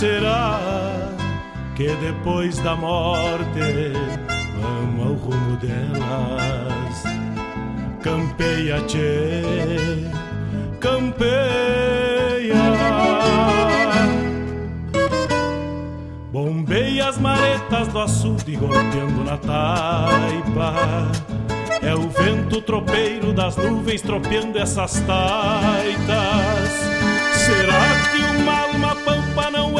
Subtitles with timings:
[0.00, 0.58] Será
[1.76, 3.92] que depois da morte
[4.58, 7.04] vamos ao rumo delas?
[8.02, 9.42] Campeia, tchê,
[10.80, 11.20] campeia.
[16.32, 21.12] Bombeia as maretas do açude golpeando na taipa
[21.82, 26.70] é o vento tropeiro das nuvens tropeando essas taitas.
[27.34, 29.79] Será que uma alma pampa não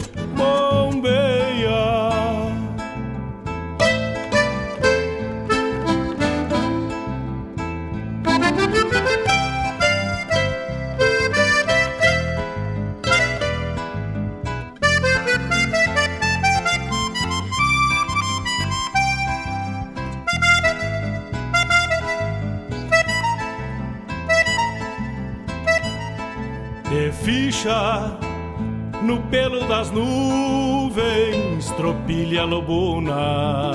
[29.31, 33.71] Pelo das nuvens, tropilha lobuna.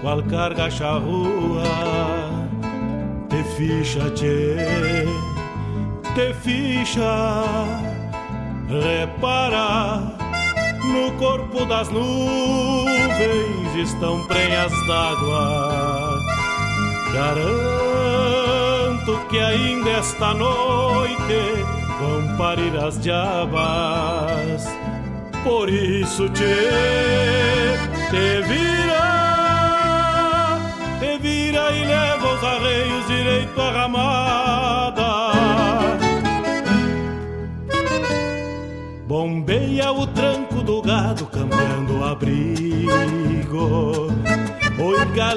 [0.00, 1.64] qual carga charrua.
[3.28, 4.56] Te ficha, tchê,
[6.14, 7.42] te ficha,
[8.70, 10.14] repara.
[10.84, 16.06] No corpo das nuvens estão prenhas d'água
[19.06, 21.64] Que ainda esta noite
[22.00, 24.66] vão parir as diabas.
[25.44, 26.42] Por isso te,
[28.10, 28.98] te vira,
[30.98, 34.15] te vira e leva os arreios direito à ramada.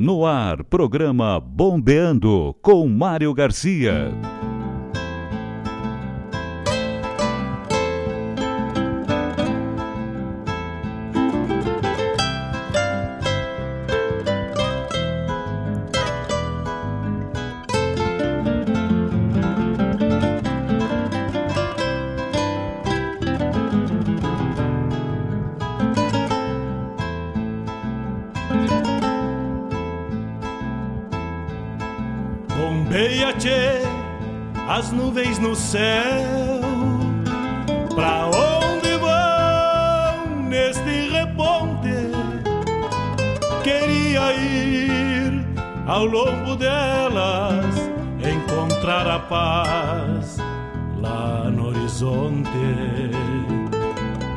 [0.00, 4.10] No ar, programa Bombeando com Mário Garcia.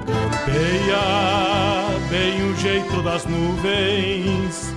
[0.05, 1.03] Campeia
[2.11, 4.73] bem o jeito das nuvens.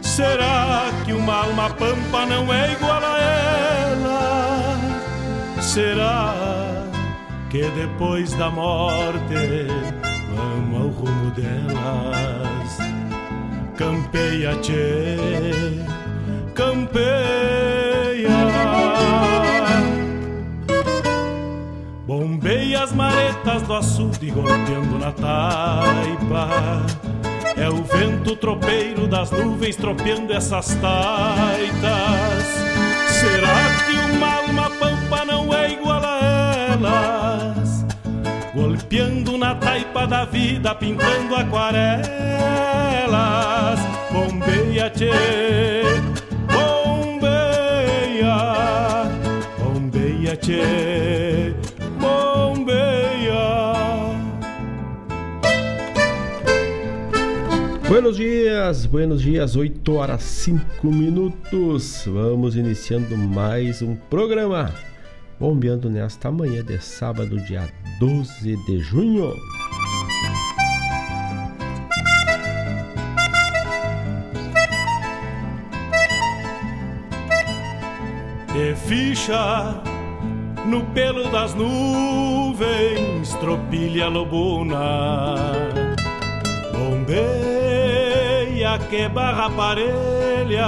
[0.00, 4.78] Será que uma alma pampa não é igual a ela?
[5.60, 6.32] Será
[7.50, 9.66] que depois da morte
[10.36, 12.78] vamos ao rumo delas?
[13.76, 15.16] Campeia, tchê,
[16.54, 17.43] campeia.
[23.44, 26.48] Maretas do açude golpeando na taipa.
[27.56, 32.44] É o vento tropeiro das nuvens tropeando essas taitas.
[33.08, 37.84] Será que uma alma pampa não é igual a elas?
[38.54, 42.04] Golpeando na taipa da vida pintando aquarelas.
[44.10, 45.10] Bombeia, tchê,
[46.52, 48.36] bombeia,
[49.58, 51.54] bombeia, tchê,
[57.94, 62.02] Buenos dias, buenos dias, 8 horas 5 minutos.
[62.08, 64.74] Vamos iniciando mais um programa
[65.38, 69.32] bombeando nesta manhã de sábado, dia 12 de junho.
[78.52, 79.80] De ficha
[80.66, 85.36] no pelo das nuvens, tropilha lobuna,
[88.78, 90.66] que barra parelha,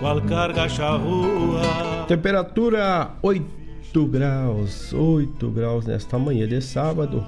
[0.00, 2.06] qual carga charrua.
[2.08, 7.24] Temperatura 8 graus, 8 graus nesta manhã de sábado,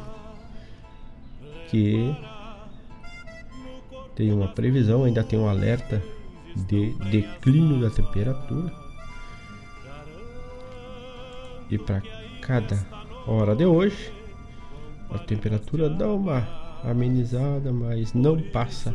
[1.69, 2.15] que
[4.15, 6.03] tem uma previsão, ainda tem um alerta
[6.55, 8.73] de declínio da temperatura.
[11.71, 12.03] E para
[12.41, 12.79] cada
[13.27, 14.11] hora de hoje,
[15.11, 16.47] a temperatura dá uma
[16.83, 18.95] amenizada, mas não passa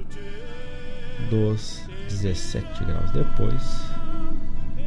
[1.29, 3.81] dos 17 graus depois,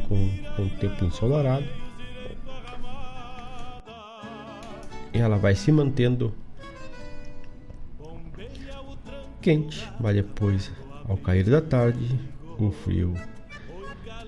[0.07, 1.65] com, com tempo ensolarado.
[5.13, 6.33] Ela vai se mantendo
[9.41, 10.71] quente, mas depois,
[11.07, 12.19] ao cair da tarde,
[12.57, 13.13] o frio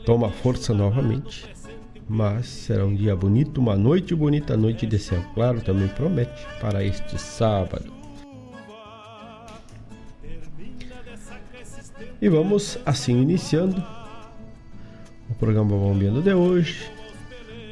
[0.06, 1.46] toma força novamente.
[2.08, 6.84] Mas será um dia bonito, uma noite bonita, noite de céu claro também promete para
[6.84, 7.97] este sábado.
[12.20, 13.84] E vamos assim iniciando
[15.30, 16.92] o programa Bombeando de hoje,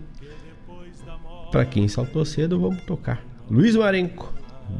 [1.51, 3.22] Para quem saltou cedo, vamos tocar.
[3.50, 4.34] Luiz Marenco,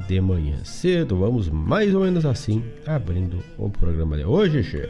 [0.08, 1.18] de manhã cedo.
[1.18, 4.90] Vamos mais ou menos assim, abrindo o programa de hoje, Che.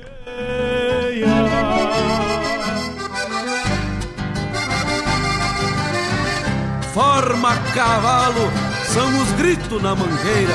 [6.94, 8.52] Forma cavalo,
[8.86, 10.54] são os gritos na mangueira.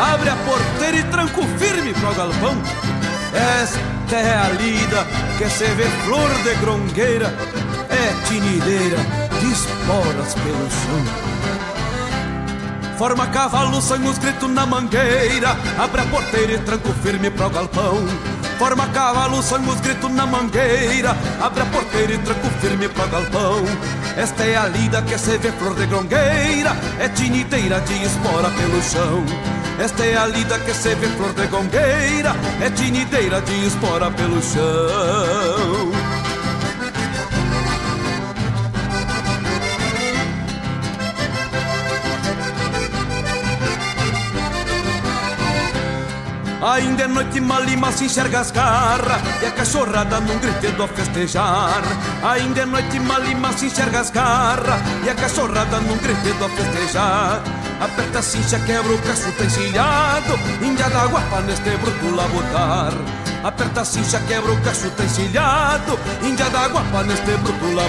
[0.00, 2.56] Abre a porteira e tranco firme pro galpão.
[3.32, 5.04] Esta é a lida
[5.38, 7.32] que se vê flor de grongueira.
[7.88, 11.36] É tinideira esporas pelo chão.
[12.96, 15.54] Forma cavalo, sangue os gritos na mangueira.
[15.78, 18.06] Abre a porteira e tranco firme pro galpão.
[18.58, 21.14] Forma cavalo, sangue os gritos na mangueira.
[21.40, 23.64] Abre a porteira e tranco firme pro galpão.
[24.16, 26.74] Esta é a lida que se vê flor de grongueira.
[26.98, 29.24] É tiniteira de espora pelo chão.
[29.78, 32.34] Esta é a lida que se vê flor de gongueira.
[32.62, 35.95] É tiniteira de espora pelo chão
[46.66, 49.22] Ainda é noite malima se enxerga as garras.
[49.40, 51.82] E a cachorrada num gritedo a festejar.
[52.24, 54.80] Ainda é noite malima se enxerga as garras.
[55.04, 57.42] E a cachorrada num gritedo a festejar.
[57.80, 60.32] Aperta a cincha, quebra o tá encilhado
[60.62, 62.94] Índia d'água pra neste bruto lá botar
[63.44, 67.84] Aperta a cincha, quebra o cacho encilhado Índia d'água pra neste bruto lá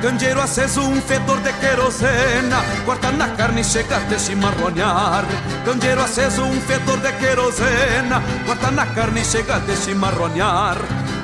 [0.00, 2.62] Candeeiro aceso, um fedor de querosena.
[2.84, 5.24] Corta na carne chega até se marronear.
[5.64, 8.22] Candeeiro aceso, um fedor de querosena.
[8.46, 10.76] Corta na carne chega até se marronear.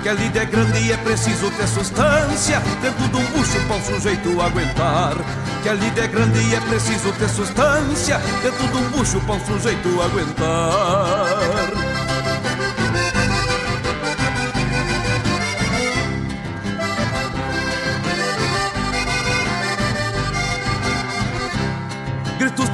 [0.02, 2.60] Que a lida é grande e é preciso ter substância.
[2.82, 5.14] Dentro de um bucho para um sujeito aguentar.
[5.62, 8.18] Que a lida é grande e é preciso ter substância.
[8.42, 11.93] Dentro de um bucho para um sujeito aguentar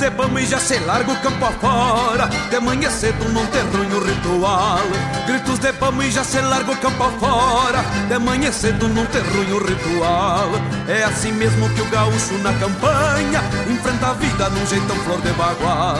[0.00, 2.26] de bamba e já se larga o campo afora.
[2.49, 4.80] De manhã cedo tem ruim ritual.
[5.26, 7.85] Gritos de bamba e já se larga o campo afora.
[8.09, 10.50] De manhã cedo não tem ruim o ritual.
[10.88, 15.33] É assim mesmo que o gaúcho na campanha Enfrenta a vida num jeitão flor de
[15.33, 15.99] bagual.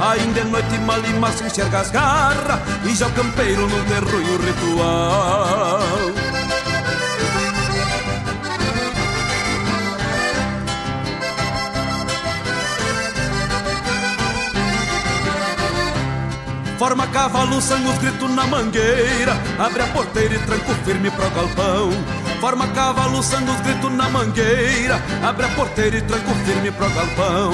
[0.00, 3.84] Ainda é noite mal e mal se enxerga as garras E já o campeiro não
[3.84, 6.21] tem ruim o ritual
[16.82, 19.40] Forma cavalo, sangue os na mangueira.
[19.56, 21.92] Abre a porteira e tranco firme pro galpão.
[22.40, 25.00] Forma cavalo, sangue os na mangueira.
[25.22, 27.52] Abre a porteira e tranco firme pro galpão.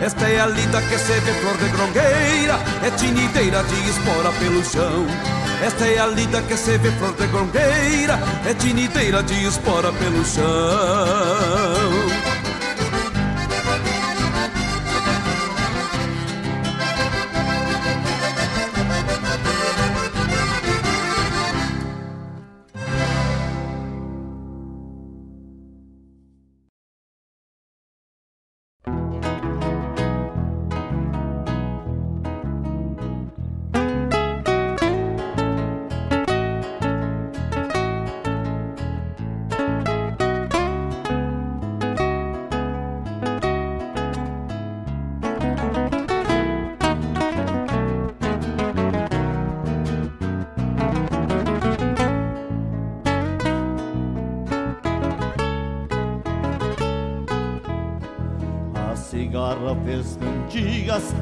[0.00, 2.58] Esta é a lida que se vê flor de grongueira.
[2.82, 5.06] É tinideira de espora pelo chão.
[5.62, 8.18] Esta é a lida que se vê flor de grongueira.
[8.46, 12.29] É tinideira de espora pelo chão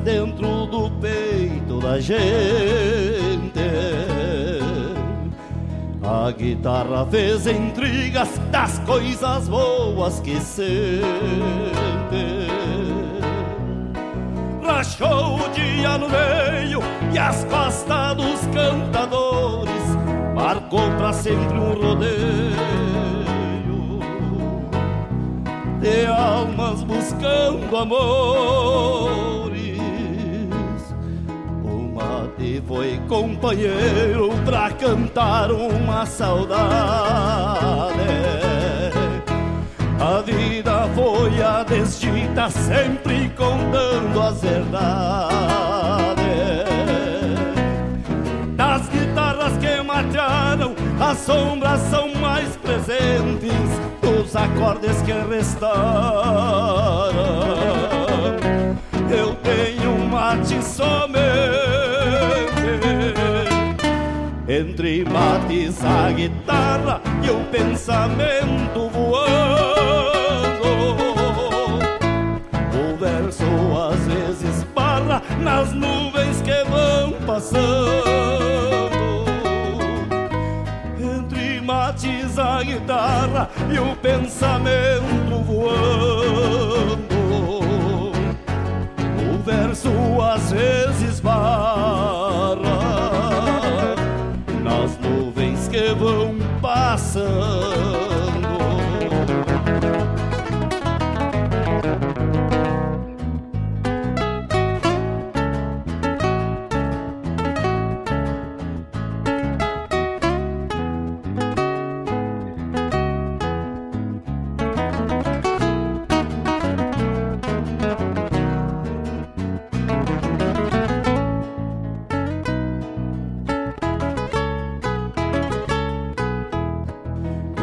[0.05, 2.19] dentro do peito da gente.
[6.03, 11.03] A guitarra fez intrigas das coisas boas que sente.
[14.63, 16.81] Rachou o dia no meio
[17.13, 19.69] e as costas dos cantadores
[20.35, 22.59] marcou pra sempre um rodeio
[25.81, 29.28] de almas buscando amor
[32.69, 36.59] foi companheiro pra cantar uma saudade.
[39.99, 46.19] A vida foi a desdita, sempre contando as verdades.
[48.55, 53.51] Das guitarras que matearam, as sombras são mais presentes
[54.03, 55.73] dos acordes que restaram.
[59.11, 61.58] Eu tenho um mate somente
[64.49, 69.29] entre mates, a guitarra e o pensamento voando.
[72.73, 73.45] O verso
[73.93, 78.09] às vezes barra nas nuvens que vão passando.
[80.99, 87.19] Entre mates, a guitarra e o pensamento voando.
[89.31, 89.91] O verso
[90.23, 91.98] às vezes barra
[95.89, 97.68] que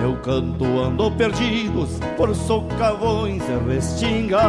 [0.06, 0.80] vão passando.
[0.82, 4.42] andou perdidos por socavões e restingas.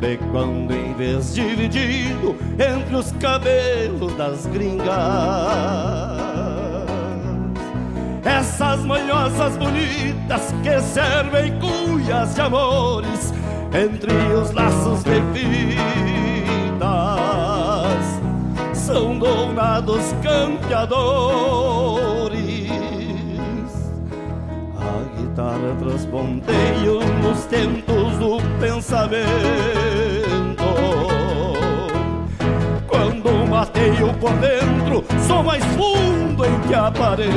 [0.00, 4.88] De quando em vez dividido entre os cabelos das gringas.
[8.24, 13.32] Essas manhosas bonitas que servem cuias de amores
[13.72, 15.58] entre os laços de fitas
[18.74, 21.77] são donados campeadores
[25.38, 29.28] Transponteio nos tentos do pensamento.
[32.88, 37.28] Quando mateio por dentro Sou mais fundo em que aparento.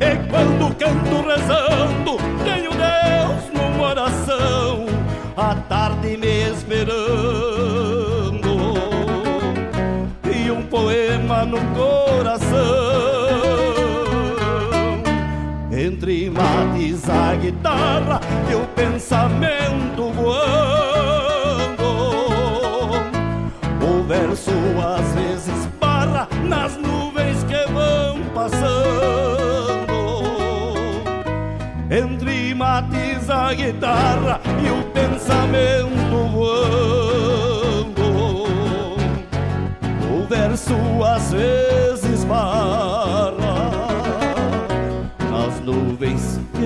[0.00, 4.86] E quando canto rezando Tenho Deus numa oração
[5.36, 7.92] A tarde me esperando.
[10.34, 12.41] E um poema no coração
[16.42, 18.20] mates a guitarra
[18.50, 21.82] e o pensamento voando.
[23.80, 24.50] O verso
[24.84, 29.92] às vezes para nas nuvens que vão passando.
[31.90, 38.02] Entre mates a guitarra e o pensamento voando.
[40.10, 41.61] O verso às vezes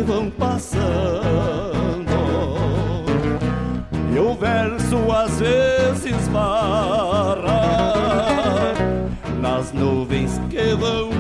[0.06, 0.86] vão passando.
[4.14, 7.66] E o verso às vezes barra
[9.40, 11.10] nas nuvens que vão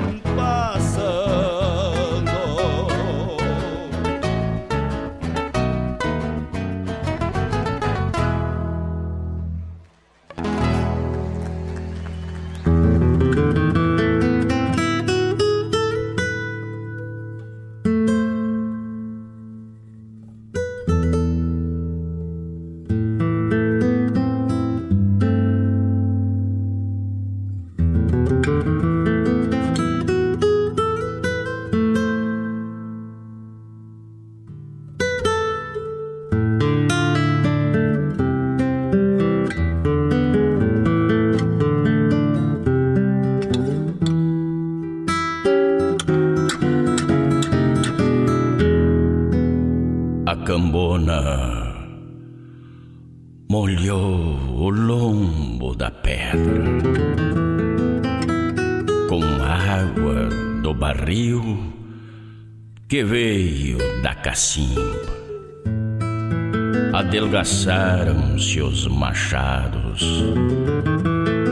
[67.26, 70.22] Adelgaçaram-se os machados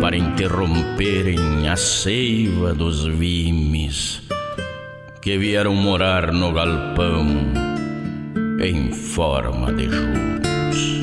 [0.01, 4.23] para interromperem a seiva dos vimes
[5.21, 7.27] que vieram morar no galpão
[8.63, 11.01] em forma de juros.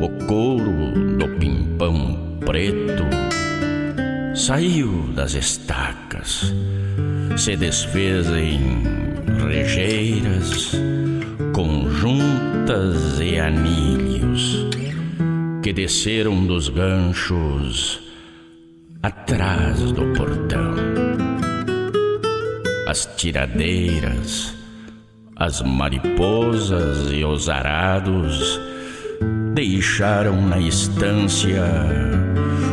[0.00, 3.04] O couro do pimpão preto
[4.34, 6.50] saiu das estacas
[7.36, 8.82] se desfez em
[9.48, 10.72] rejeiras,
[11.62, 14.66] conjuntas e anilhos
[15.62, 18.00] que desceram dos ganchos
[19.00, 20.74] atrás do portão.
[22.88, 24.56] As tiradeiras,
[25.36, 28.60] as mariposas e os arados
[29.54, 31.62] deixaram na estância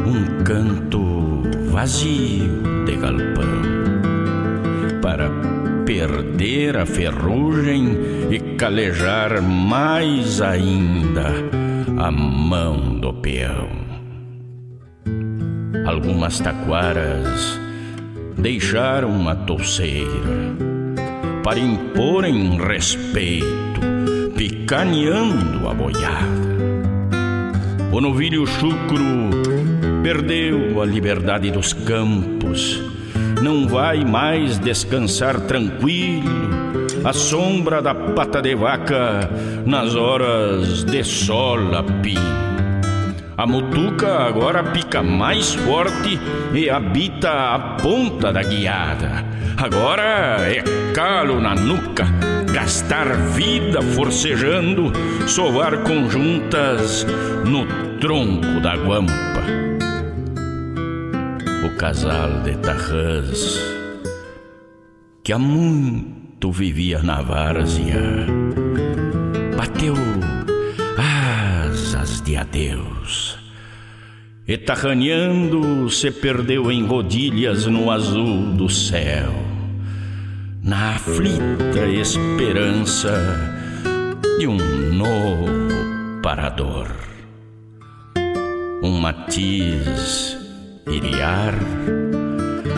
[0.07, 3.61] um canto vazio de galpão
[4.99, 5.29] para
[5.89, 7.97] perder a ferrugem
[8.29, 11.33] e calejar mais ainda
[11.97, 13.69] a mão do peão.
[15.87, 17.59] Algumas taquaras
[18.37, 20.55] deixaram a touceira
[21.43, 23.81] para imporem respeito,
[24.37, 26.49] picaneando a boiada.
[27.91, 29.31] O novilho chucro
[30.03, 32.88] perdeu a liberdade dos campos
[33.41, 36.49] não vai mais descansar tranquilo
[37.03, 39.29] à sombra da pata de vaca
[39.65, 42.17] nas horas de sol a.
[43.37, 46.19] A mutuca agora pica mais forte
[46.53, 49.23] e habita a ponta da guiada.
[49.55, 50.61] Agora é
[50.93, 52.05] calo na nuca,
[52.53, 54.91] gastar vida forcejando,
[55.25, 57.05] sovar conjuntas
[57.45, 57.65] no
[57.99, 59.28] tronco da guampa
[61.63, 63.59] o casal de tarrãs
[65.23, 68.25] que há muito vivia na várzea
[69.57, 69.93] bateu
[70.97, 73.37] asas de adeus.
[74.47, 79.31] E tarraneando se perdeu em rodilhas no azul do céu.
[80.63, 83.13] Na aflita esperança
[84.39, 84.57] de um
[84.93, 85.45] novo
[86.23, 86.87] parador.
[88.81, 90.38] Um matiz
[90.89, 91.53] iriar,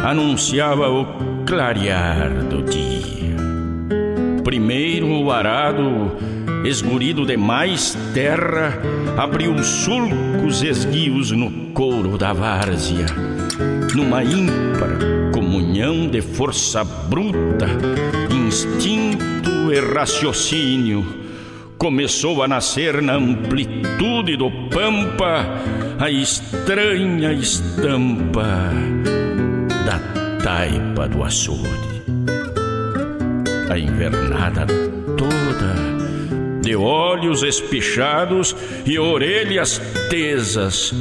[0.03, 1.05] anunciava o
[1.45, 3.35] clarear do dia.
[4.43, 6.11] Primeiro o arado,
[6.65, 8.79] esgurido de mais terra,
[9.17, 13.05] abriu sulcos esguios no couro da várzea,
[13.95, 14.97] numa ímpar
[15.33, 17.67] com comunhão de força bruta,
[18.33, 21.05] instinto e raciocínio,
[21.81, 25.47] começou a nascer na amplitude do pampa
[25.99, 28.69] a estranha estampa
[29.83, 29.97] da
[30.43, 32.03] taipa do açude.
[33.67, 34.67] A invernada
[35.17, 40.93] toda, de olhos espichados e orelhas tesas,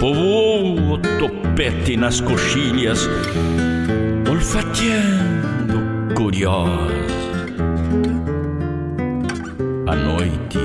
[0.00, 3.08] povoou o topete nas coxilhas,
[4.28, 7.05] olfateando curiosa.
[9.86, 10.58] À noite,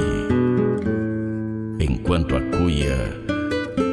[1.80, 2.98] enquanto a cuia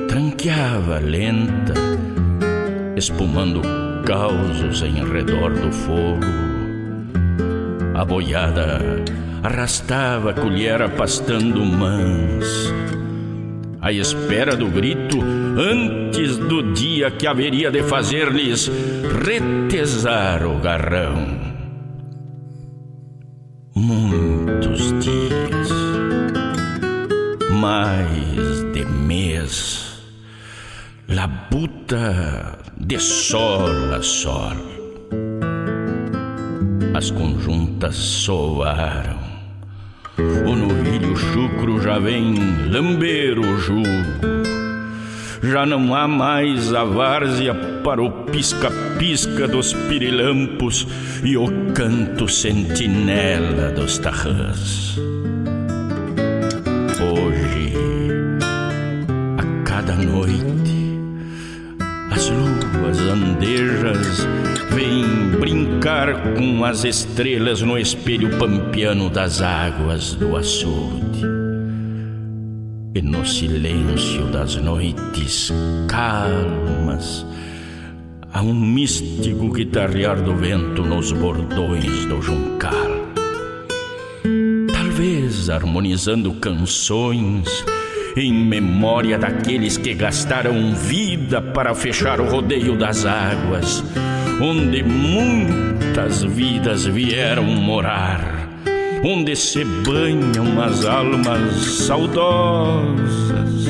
[0.09, 1.75] tranqueava lenta,
[2.97, 3.61] espumando
[4.07, 6.25] causos em redor do fogo,
[7.95, 8.81] a boiada
[9.43, 12.73] arrastava a colher pastando mãs
[13.83, 15.19] à espera do grito
[15.57, 18.71] antes do dia que haveria de fazer-lhes
[19.25, 21.49] retesar o garrão.
[24.59, 25.69] Muitos dias,
[27.49, 30.03] mais de mês,
[31.09, 34.57] labuta de sol a sol.
[36.93, 39.21] As conjuntas soaram
[40.19, 42.35] o novilho chucro já vem
[42.69, 44.68] lamber o jugo.
[45.43, 50.87] Já não há mais a várzea para o pisca-pisca dos pirilampos
[51.23, 54.99] e o canto sentinela dos tarrãs.
[57.01, 57.73] Hoje,
[59.39, 60.99] a cada noite,
[62.11, 64.27] as luas andejas
[64.71, 71.38] vêm brincar com as estrelas no espelho pampiano das águas do açude.
[72.99, 75.53] E no silêncio das noites
[75.87, 77.25] calmas,
[78.33, 82.73] há um místico guitarrear do vento nos bordões do juncal.
[84.73, 87.65] Talvez harmonizando canções
[88.17, 93.85] em memória daqueles que gastaram vida para fechar o rodeio das águas
[94.41, 98.38] onde muitas vidas vieram morar,
[99.05, 101.55] onde se banham as almas
[101.87, 103.67] saudosas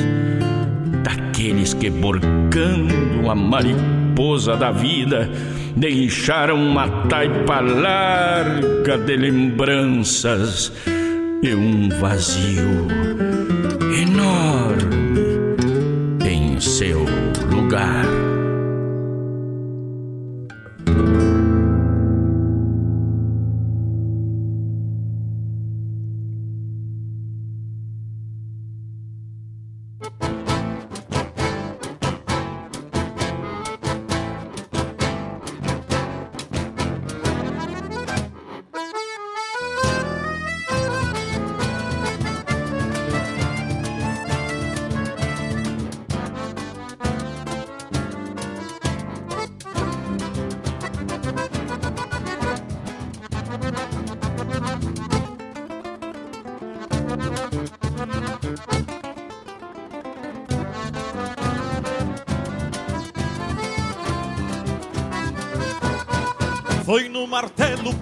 [1.03, 5.29] daqueles que, borcando a mariposa da vida,
[5.75, 10.71] deixaram uma taipa larga de lembranças
[11.41, 12.87] e um vazio
[13.95, 14.99] enorme
[16.25, 17.05] em seu
[17.49, 18.08] lugar.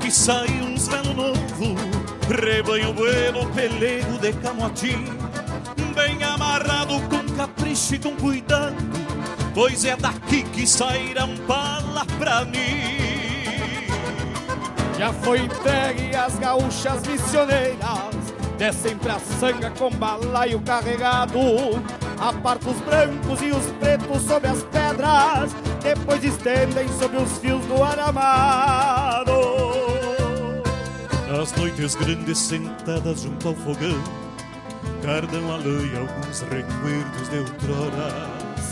[0.08, 1.76] Que sai uns velo novo,
[2.30, 5.04] rebanho bueno, pelego de camotim,
[5.94, 8.78] bem amarrado com capricho e com cuidado,
[9.54, 12.96] pois é daqui que sairão bala pra mim.
[14.98, 18.16] Já foi entregue as gaúchas missioneiras,
[18.58, 21.38] descem pra sanga com balaio carregado,
[22.18, 25.52] aparta os brancos e os pretos sobre as pedras,
[25.96, 29.32] depois estendem sobre os fios do aramado.
[31.30, 34.02] Nas noites grandes sentadas junto ao fogão
[35.04, 38.12] Cardam a lei alguns recuerdos de outrora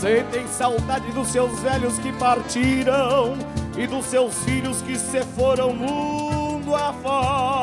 [0.00, 3.36] Sentem saudade dos seus velhos que partiram
[3.76, 7.55] E dos seus filhos que se foram mundo afora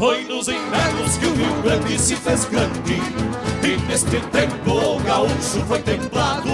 [0.00, 2.94] Foi nos invernos que o Rio Grande se fez grande.
[3.62, 6.48] E neste tempo o gaúcho foi templado.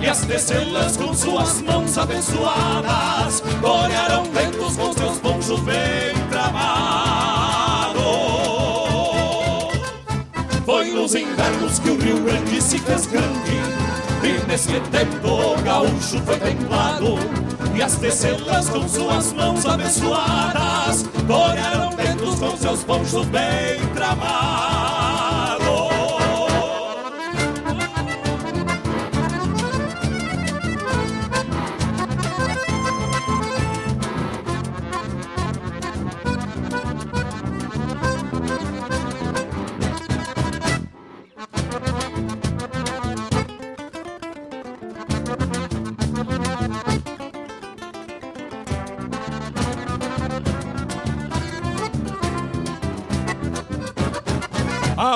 [0.00, 8.00] E as tecelas com suas mãos abençoadas Torearam ventos com seus ponchos bem tramados.
[10.64, 13.49] Foi nos invernos que o Rio Grande se fez grande
[14.50, 17.14] E nesse tempo gaúcho foi templado
[17.72, 24.89] E as tecelas com suas mãos abençoadas Torearam ventos com seus ponchos bem tramados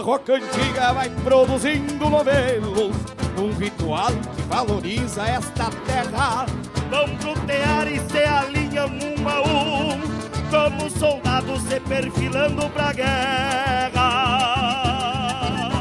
[0.04, 2.94] A roca antiga vai produzindo novelos
[3.34, 6.44] Num ritual que valoriza esta terra.
[6.90, 9.98] Vão protear e se alinham um a um
[10.50, 13.94] Como soldados se perfilando pra guerra.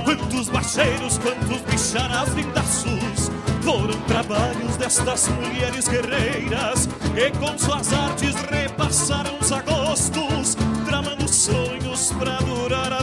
[0.06, 3.30] Quantos marcheiros, quantos bicharás lindaços
[3.62, 10.56] foram trabalhos destas mulheres guerreiras que com suas artes repassaram os agostos,
[10.86, 13.03] tramando sonhos pra durar a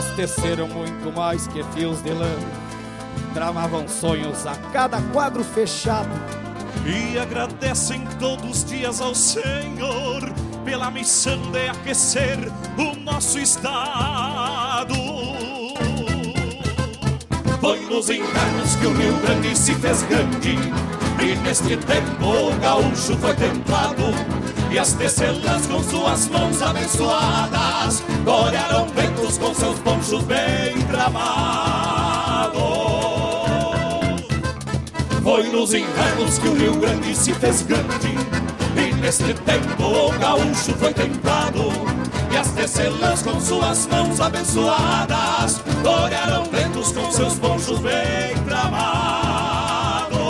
[0.00, 2.34] Elas teceram muito mais que fios de lã,
[3.34, 6.08] tramavam sonhos a cada quadro fechado.
[6.86, 10.22] E agradecem todos os dias ao Senhor
[10.64, 12.38] pela missão de aquecer
[12.78, 14.94] o nosso estado.
[17.60, 20.56] Foi nos invernos que o Rio Grande se fez grande
[21.22, 24.39] E neste tempo o gaúcho foi templado
[24.70, 32.60] E as tecelãs com suas mãos abençoadas Corearam ventos com seus ponchos bem tramados.
[35.24, 38.14] Foi nos invernos que o Rio Grande se fez grande
[38.76, 41.72] E neste tempo o gaúcho foi templado.
[42.32, 50.20] E as tecelãs com suas mãos abençoadas Torearam ventos com seus ponchos bem tramados.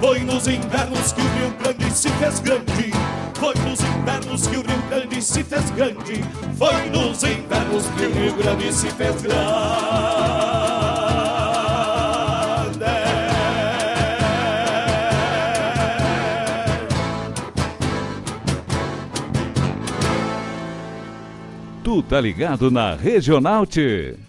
[0.00, 3.03] Foi nos invernos que o Rio Grande se fez grande
[3.34, 6.24] Foi nos invernos que o Rio Grande se fez grande
[6.56, 10.64] Foi nos invernos que o Rio Grande se fez grande
[21.84, 24.23] Tu tá ligado na Regional T.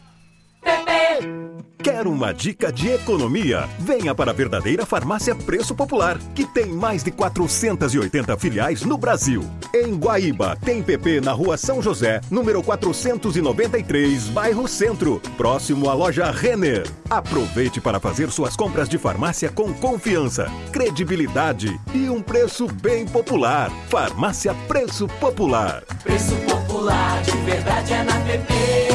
[2.08, 3.68] Uma dica de economia?
[3.80, 9.44] Venha para a verdadeira Farmácia Preço Popular, que tem mais de 480 filiais no Brasil.
[9.74, 16.30] Em Guaíba, tem PP na rua São José, número 493, bairro Centro, próximo à loja
[16.30, 16.88] Renner.
[17.10, 23.72] Aproveite para fazer suas compras de farmácia com confiança, credibilidade e um preço bem popular.
[23.90, 25.84] Farmácia Preço Popular.
[26.04, 28.95] Preço popular, de verdade é na PP.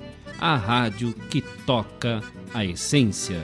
[0.41, 2.19] a rádio que toca
[2.51, 3.39] a essência.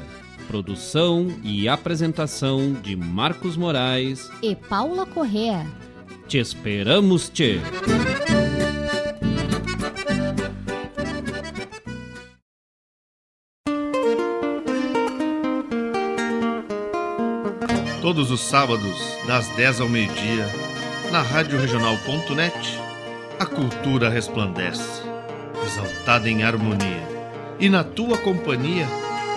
[0.48, 5.68] Produção e apresentação de Marcos Moraes e Paula Correa.
[6.28, 7.62] Te esperamos, te.
[18.02, 20.46] Todos os sábados, das 10 ao meio-dia,
[21.12, 22.80] na Rádio Regional.net,
[23.38, 25.17] a cultura resplandece
[25.68, 27.08] exaltada em harmonia,
[27.60, 28.88] e na tua companhia,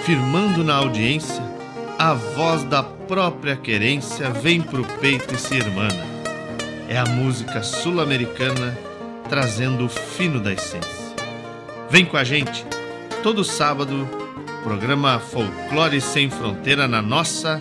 [0.04, 1.42] firmando na audiência,
[1.98, 6.06] a voz da própria querência vem pro peito e se irmana.
[6.88, 8.78] É a música sul-americana
[9.28, 11.14] trazendo o fino da essência.
[11.90, 12.64] Vem com a gente,
[13.22, 14.08] todo sábado,
[14.62, 17.60] programa Folclore Sem Fronteira na nossa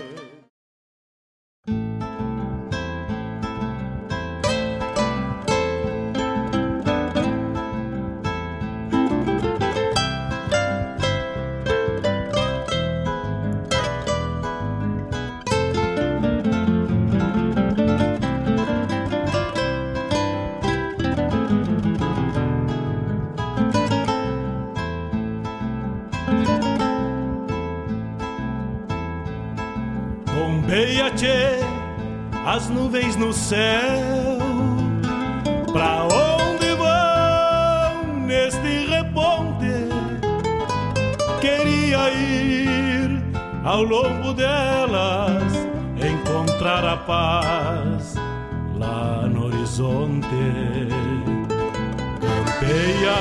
[33.21, 34.39] No céu.
[35.71, 39.87] Pra onde vão neste reponte?
[41.39, 43.21] Queria ir
[43.63, 45.53] ao longo delas,
[45.97, 48.15] encontrar a paz
[48.75, 50.27] lá no horizonte.
[52.19, 53.13] Campeia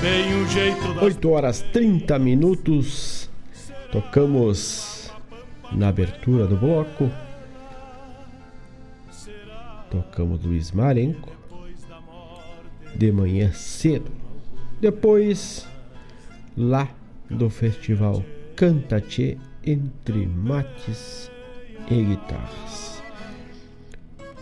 [0.00, 1.02] bem o jeito das...
[1.04, 3.30] 8 horas 30 minutos.
[3.92, 5.12] Tocamos
[5.72, 7.08] na abertura do bloco
[10.18, 11.30] tocamos Luiz Marenco
[12.96, 14.10] de manhã cedo.
[14.80, 15.64] Depois,
[16.56, 16.88] lá
[17.30, 18.24] do festival
[18.56, 21.30] Cantatê entre mates
[21.88, 23.00] e guitarras.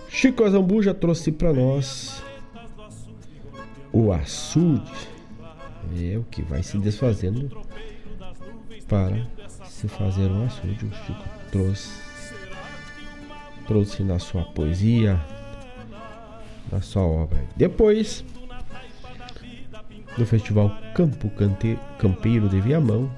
[0.08, 2.22] Chico Azambu já trouxe para nós
[3.92, 4.90] o açude,
[5.94, 7.50] é o que vai se desfazendo
[8.88, 9.26] para
[9.68, 10.86] se fazer um açude.
[10.86, 11.90] O Chico trouxe,
[13.66, 15.20] trouxe na sua poesia,
[16.70, 17.38] na sua obra.
[17.56, 18.24] Depois
[20.16, 23.10] do Festival Campo Cante, Campeiro de Viamão,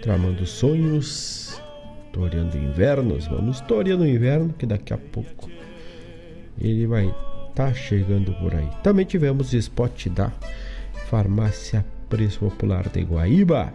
[0.00, 1.60] tramando sonhos,
[2.12, 3.26] toreando invernos.
[3.26, 5.50] Vamos toreando inverno, que daqui a pouco
[6.60, 8.68] ele vai estar tá chegando por aí.
[8.82, 10.32] Também tivemos spot da
[11.08, 13.72] Farmácia Preço Popular de Guaíba.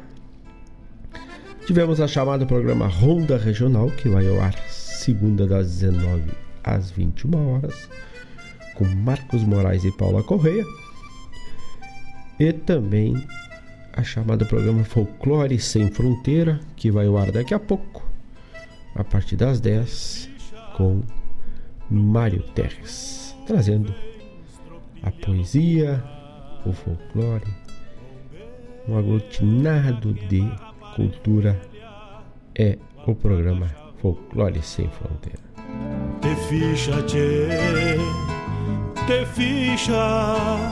[1.65, 6.23] Tivemos a chamada programa Ronda Regional, que vai ao ar segunda das 19
[6.63, 7.89] às 21 horas,
[8.81, 10.65] com Marcos Moraes e Paula Correia.
[12.39, 13.13] E também
[13.93, 18.03] a chamada programa Folclore Sem Fronteira, que vai ao ar daqui a pouco,
[18.95, 20.29] a partir das 10,
[20.75, 21.03] com
[21.91, 23.93] Mário Terres, trazendo
[25.03, 26.03] a poesia,
[26.65, 27.53] o folclore,
[28.87, 30.41] um aglutinado de
[30.95, 31.61] cultura
[32.55, 33.67] é o programa
[34.01, 35.39] Folclore Sem Fronteira.
[36.21, 37.03] Te ficha,
[39.07, 40.67] te ficha.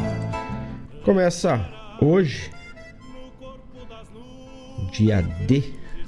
[1.04, 1.66] Começa
[2.02, 2.52] hoje
[4.92, 5.64] dia D,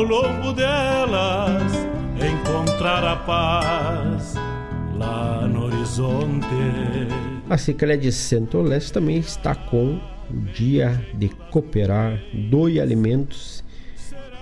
[0.00, 1.72] ao longo delas,
[2.16, 4.34] encontrar a paz
[4.96, 6.46] lá no horizonte.
[7.50, 12.18] A Cicred Centro-Leste também está com o dia de cooperar,
[12.50, 13.62] doe alimentos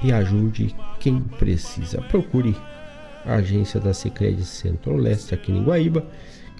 [0.01, 2.01] e ajude quem precisa.
[2.03, 2.55] Procure
[3.27, 6.07] a agência da Sicredi Centro-Leste aqui em Guaíba,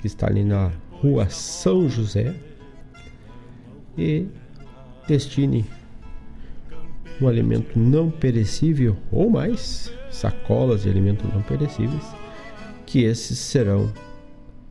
[0.01, 2.35] que está ali na rua São José,
[3.97, 4.27] e
[5.07, 5.65] destine
[7.21, 12.05] um alimento não perecível ou mais, sacolas de alimentos não perecíveis,
[12.87, 13.93] que esses serão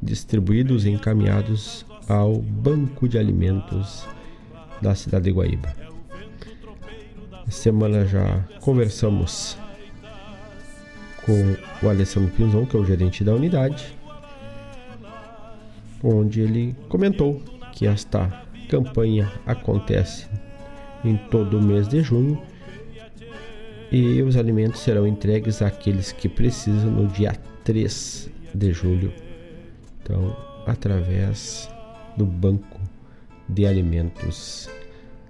[0.01, 4.07] distribuídos e encaminhados ao Banco de Alimentos
[4.81, 5.75] da cidade de Guaíba.
[7.49, 9.57] Semana já conversamos
[11.25, 13.93] com o Alessandro Pinzon, que é o gerente da unidade,
[16.03, 17.41] onde ele comentou
[17.73, 20.27] que esta campanha acontece
[21.03, 22.41] em todo o mês de junho
[23.91, 27.33] e os alimentos serão entregues àqueles que precisam no dia
[27.63, 29.13] 3 de julho.
[30.01, 30.35] Então,
[30.65, 31.69] através
[32.17, 32.79] do Banco
[33.47, 34.69] de Alimentos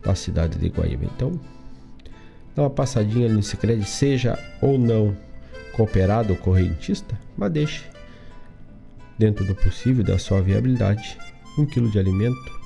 [0.02, 1.06] da cidade de Guaíba.
[1.06, 1.40] Então,
[2.56, 5.16] dá uma passadinha ali no Sicredi, seja ou não
[5.74, 7.84] cooperado ou correntista, mas deixe,
[9.20, 11.18] dentro do possível da sua viabilidade,
[11.58, 12.57] um quilo de alimento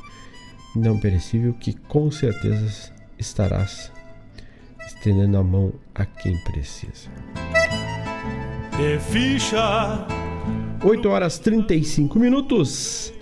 [0.75, 3.91] não perecível que com certeza estarás
[4.85, 7.09] estendendo a mão a quem precisa.
[8.77, 10.05] De ficha.
[10.83, 13.13] 8 horas 35 minutos.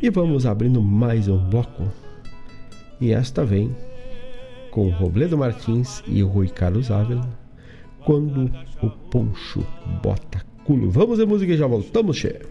[0.00, 1.84] E vamos abrindo mais um bloco.
[3.00, 3.74] E esta vem
[4.70, 7.26] com Robledo Martins e Rui Carlos Ávila.
[8.04, 8.50] Quando
[8.82, 9.64] o poncho
[10.02, 10.90] bota culo.
[10.90, 12.44] Vamos de música e já voltamos, chefe.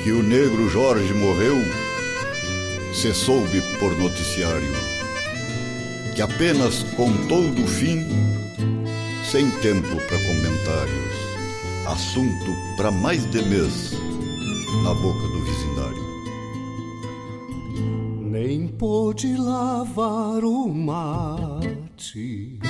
[0.02, 1.56] Que o negro Jorge morreu,
[2.92, 4.74] se soube por noticiário,
[6.14, 8.06] que apenas contou do fim,
[9.24, 11.14] sem tempo para comentários,
[11.86, 13.92] assunto para mais de mês
[14.82, 16.07] na boca do vizindário
[18.38, 22.60] nem pôde lavar o mate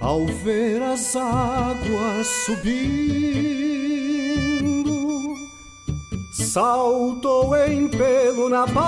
[0.00, 2.64] ao ver as águas subindo,
[6.32, 8.86] saltou em pelo na baia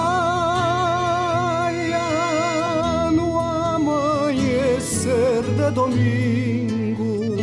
[3.11, 7.37] no amanhecer de domingo.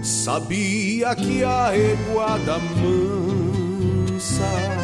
[0.00, 2.60] Sabia que a eguada
[4.20, 4.81] mansa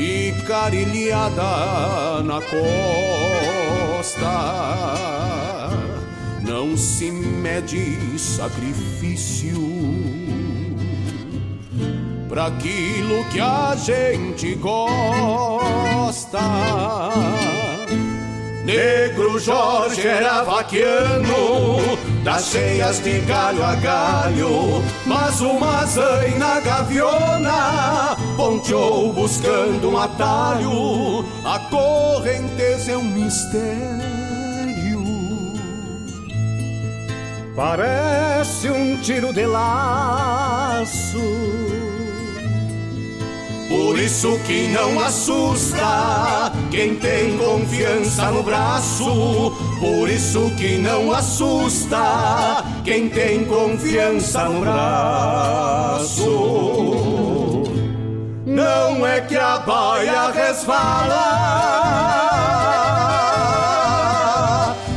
[0.00, 4.16] ficar ilhada na costa.
[6.40, 9.60] Não se mede sacrifício
[12.28, 16.40] para aquilo que a gente gosta.
[18.70, 29.12] Negro Jorge era vaquiano, das cheias de galho a galho, mas uma zaina gaviona ponteou
[29.12, 31.24] buscando um atalho.
[31.44, 33.90] A correnteza é um mistério.
[37.56, 41.18] Parece um tiro de laço
[43.70, 49.52] por isso que não assusta quem tem confiança no braço.
[49.78, 56.24] Por isso que não assusta quem tem confiança no braço.
[58.44, 61.26] Não é que a baia resvala,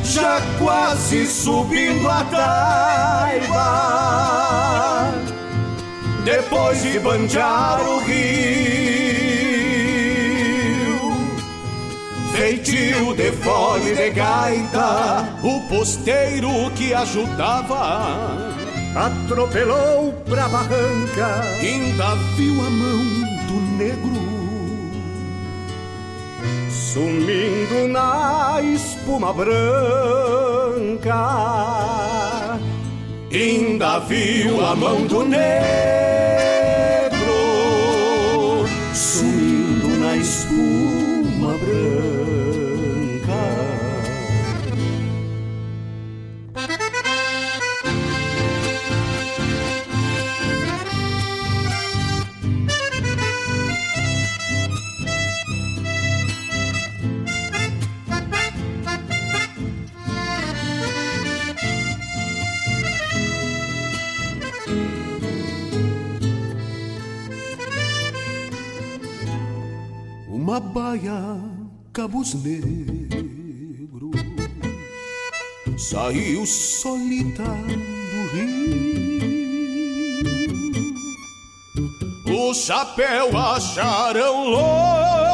[0.04, 3.14] já quase subindo a taiba
[6.24, 8.24] depois de banjar o rio.
[12.34, 18.54] Feitio de fole de gaita, o posteiro que ajudava
[18.96, 21.44] atropelou pra barranca.
[21.60, 23.04] Ainda viu a mão
[23.48, 24.34] do negro
[26.70, 29.54] sumindo na espuma branca
[33.38, 35.44] ainda viu a mão do negro
[70.54, 71.42] uma baia
[71.92, 74.12] cabos negro
[75.76, 78.54] saiu solita do rio.
[82.50, 85.28] O chapéu acharam logo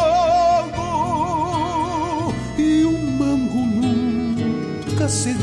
[2.58, 3.66] e o mango
[4.88, 5.38] nunca se.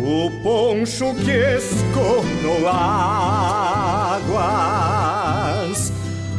[0.00, 4.02] O poncho que escornou águas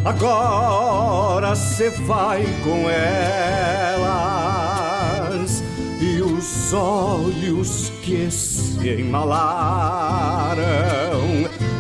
[0.06, 4.04] agora se vai com elas
[6.00, 10.64] e os olhos que se embalaram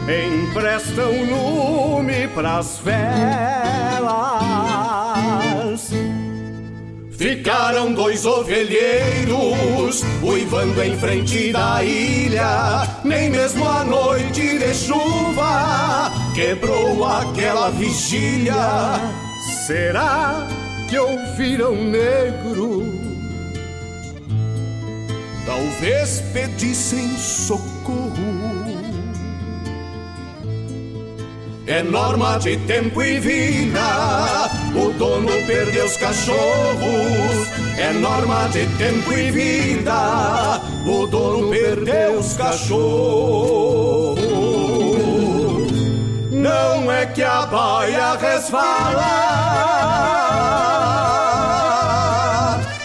[0.08, 4.63] emprestam lume pras velas.
[7.18, 13.02] Ficaram dois ovelheiros uivando em frente da ilha.
[13.04, 18.56] Nem mesmo a noite de chuva quebrou aquela vigília.
[19.68, 20.48] Será
[20.90, 22.84] que ouviram negro?
[25.46, 28.43] Talvez pedissem socorro.
[31.66, 33.80] É norma de tempo e vida,
[34.76, 37.48] o dono perdeu os cachorros,
[37.78, 40.60] é norma de tempo e vida.
[40.86, 44.20] O dono perdeu os cachorros.
[46.32, 49.14] Não é que a baia resvala,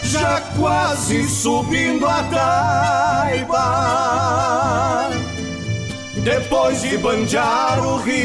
[0.03, 4.28] já quase subindo a taipa.
[6.23, 8.19] Depois de banjar o rio,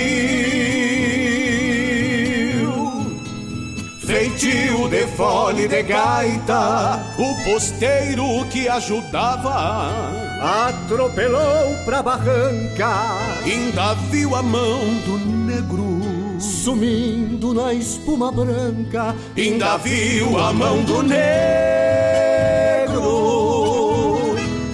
[4.01, 13.17] feitio de fole de gaita, o posteiro que ajudava atropelou pra barranca.
[13.45, 16.01] Ainda viu a mão do negro
[16.41, 19.15] sumindo na espuma branca.
[19.37, 21.45] Ainda viu a mão do negro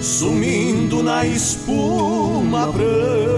[0.01, 2.10] sumindo na espuma
[2.51, 3.30] branca.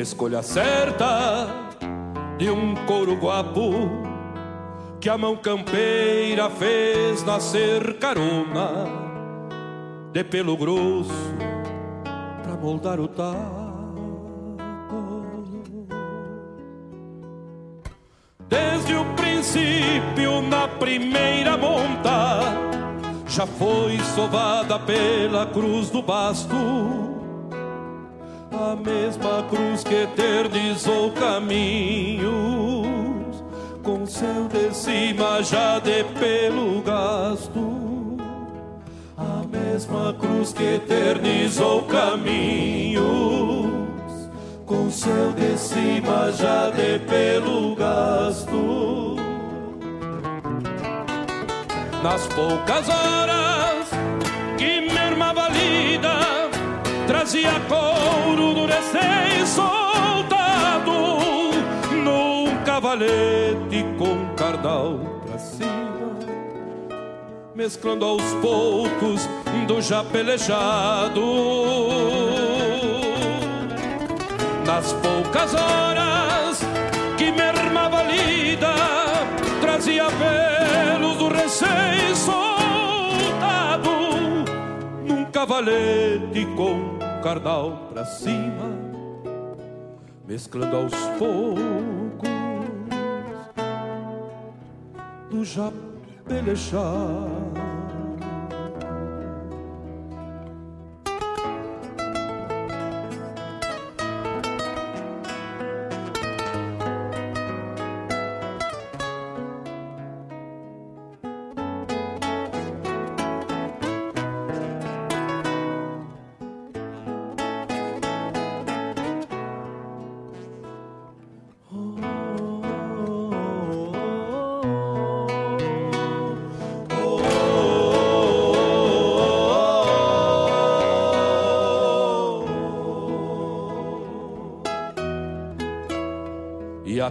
[0.00, 1.46] Escolha certa
[2.38, 3.70] de um couro guapo,
[4.98, 8.86] que a mão campeira fez nascer carona,
[10.12, 11.34] de pelo grosso,
[12.42, 13.60] pra moldar o taco.
[18.48, 22.40] Desde o princípio, na primeira monta,
[23.26, 26.56] já foi sovada pela cruz do basto,
[28.60, 32.30] a mesma cruz que eternizou caminhos,
[33.82, 38.18] com seu de cima já de pelo gasto,
[39.16, 43.00] a mesma cruz que eternizou caminhos,
[44.66, 49.16] com seu de cima já de pelo gasto.
[52.02, 53.69] Nas poucas horas
[57.10, 60.92] trazia couro do recém-soltado
[62.04, 66.16] num cavalete com cardal pra cima,
[67.52, 69.28] mesclando aos poucos
[69.66, 71.20] do já pelejado.
[74.64, 76.60] Nas poucas horas
[77.18, 78.72] que mermava a lida,
[79.60, 83.90] trazia pelos do recém-soldado
[85.04, 88.70] num cavalete com cardal pra cima,
[90.26, 92.30] mesclando aos poucos
[95.30, 95.70] do já.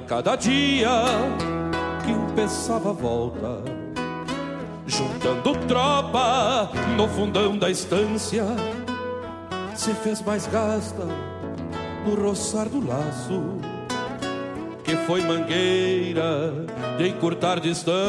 [0.09, 0.89] Cada dia
[2.03, 3.61] que empeçava a volta,
[4.87, 8.43] juntando tropa no fundão da estância,
[9.75, 11.05] se fez mais gasta
[12.07, 13.39] no roçar do laço,
[14.83, 16.53] que foi mangueira
[16.97, 17.99] de encurtar distância.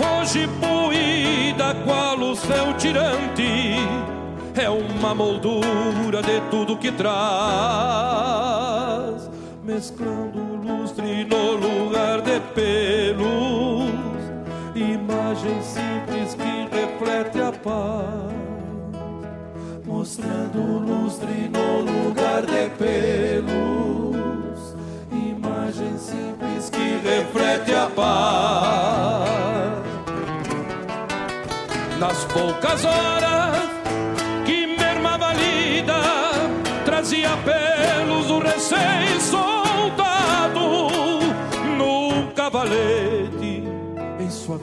[0.00, 4.15] Hoje poída qual o seu tirante
[4.60, 7.10] é uma moldura de tudo que traz,
[9.62, 13.90] mesclando lustre no lugar de pelos,
[14.74, 18.32] imagem simples que reflete a paz,
[19.84, 23.56] mostrando lustre no lugar de pelos.
[25.12, 29.26] Imagem simples que reflete a paz.
[31.98, 33.65] Nas poucas horas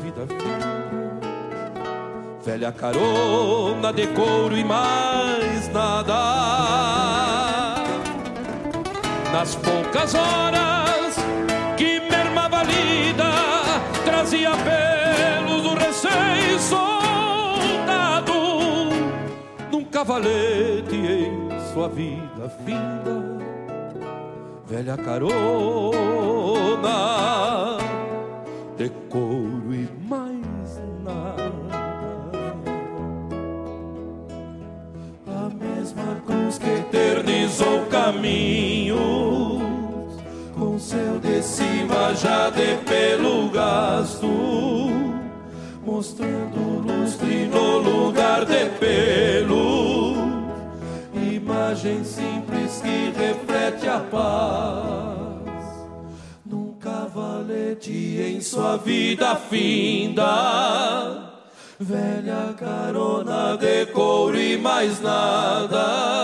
[0.04, 0.28] vida
[2.46, 6.16] velha carona de couro e mais nada.
[9.32, 11.16] Nas poucas horas
[11.78, 13.32] que mermava a lida,
[14.04, 18.34] trazia pelos do recém-soldado
[19.72, 23.24] num cavalete em sua vida finda.
[24.68, 25.94] Velha carona
[28.78, 29.53] de couro
[37.54, 38.98] eternizou caminhos,
[40.58, 44.28] com seu de cima já de pelo gasto,
[45.86, 50.14] mostrando lustre no lugar de pelo.
[51.14, 55.44] Imagem simples que reflete a paz
[56.46, 61.30] num cavalete em sua vida finda.
[61.80, 66.23] Velha carona de couro e mais nada.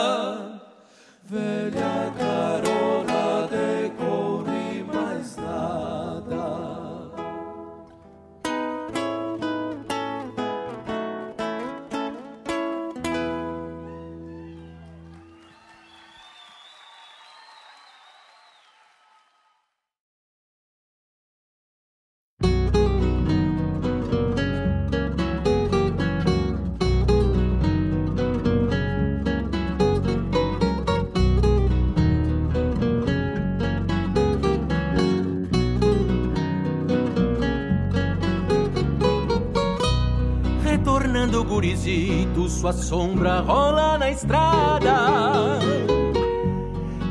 [42.49, 45.59] Sua sombra rola na estrada.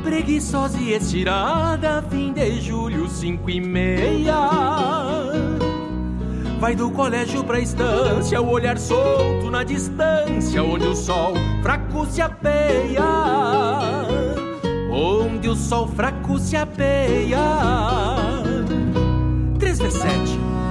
[0.03, 4.49] Preguiçosa e estirada, fim de julho, cinco e meia.
[6.59, 11.33] Vai do colégio pra estância, o olhar solto na distância, onde o sol
[11.63, 13.01] fraco se apeia.
[14.91, 17.39] Onde o sol fraco se apeia.
[19.57, 20.15] 3 vezes 7,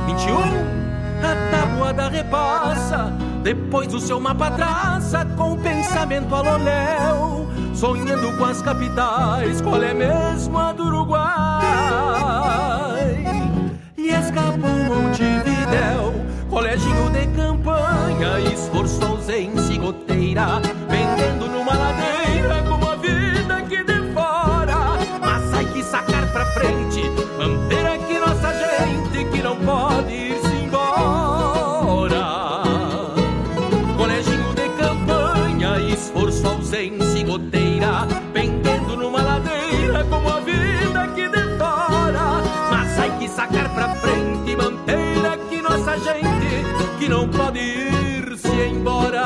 [0.07, 0.79] 21.
[1.23, 3.13] A tabuada repassa,
[3.49, 9.95] depois o seu mapa traça com o pensamento aloléu, sonhando com as capitais, qual é
[9.95, 11.65] mesmo a do Uruguai?
[13.97, 16.13] E escapou Montevidéu,
[16.51, 21.68] coleginho de campanha, esforço, ausência e goteira, vendendo numa
[47.29, 49.25] pode ir-se embora.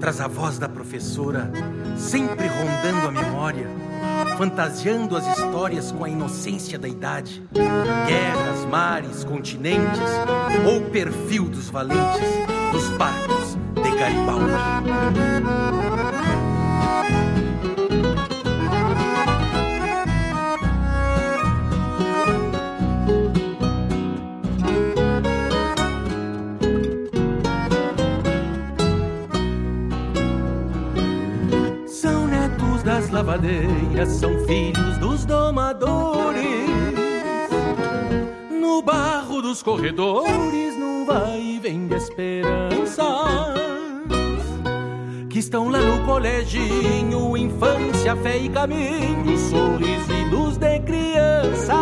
[0.00, 1.50] Traz a voz da professora,
[1.96, 3.68] sempre rondando a memória,
[4.36, 7.42] fantasiando as histórias com a inocência da idade.
[7.52, 10.00] Guerras, mares, continentes,
[10.66, 12.28] ou perfil dos valentes,
[12.72, 15.77] dos barcos de Garibaldi.
[34.18, 36.68] São filhos dos domadores.
[38.50, 43.06] No barro dos corredores, num vai e vem esperanças.
[45.30, 51.74] Que estão lá no coleginho, infância, fé e caminho, sorriso e luz de criança.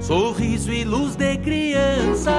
[0.00, 2.32] Sorriso e luz de criança.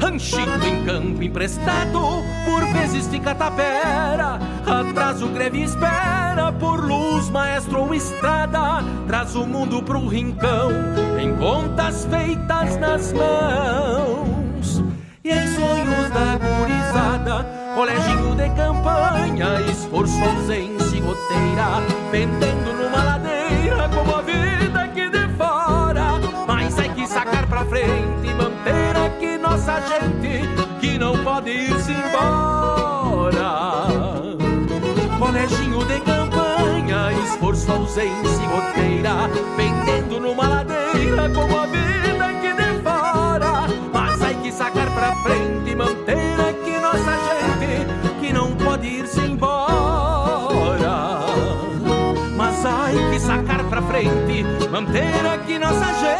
[0.00, 2.00] Ranchito em campo emprestado,
[2.44, 4.55] por vezes fica tapera.
[4.66, 8.82] Atrás o greve espera por luz, maestro ou estrada.
[9.06, 10.72] Traz o mundo pro rincão,
[11.20, 14.82] em contas feitas nas mãos.
[15.22, 17.46] E em sonhos da gurizada,
[17.76, 25.28] colégio de campanha, esforço, ausência e goteira, pendendo numa ladeira como a vida que de
[25.36, 30.42] fora Mas é que sacar pra frente, manter aqui nossa gente,
[30.80, 32.46] que não pode ir-se embora.
[35.46, 43.68] Colégio de campanha, esforço, ausência e goteira, pendendo numa ladeira como a vida que devora.
[43.92, 47.86] Mas hay que sacar pra frente e manter aqui nossa gente
[48.20, 51.20] que não pode ir-se embora.
[52.36, 56.16] Mas hay que sacar pra frente, manter aqui nossa gente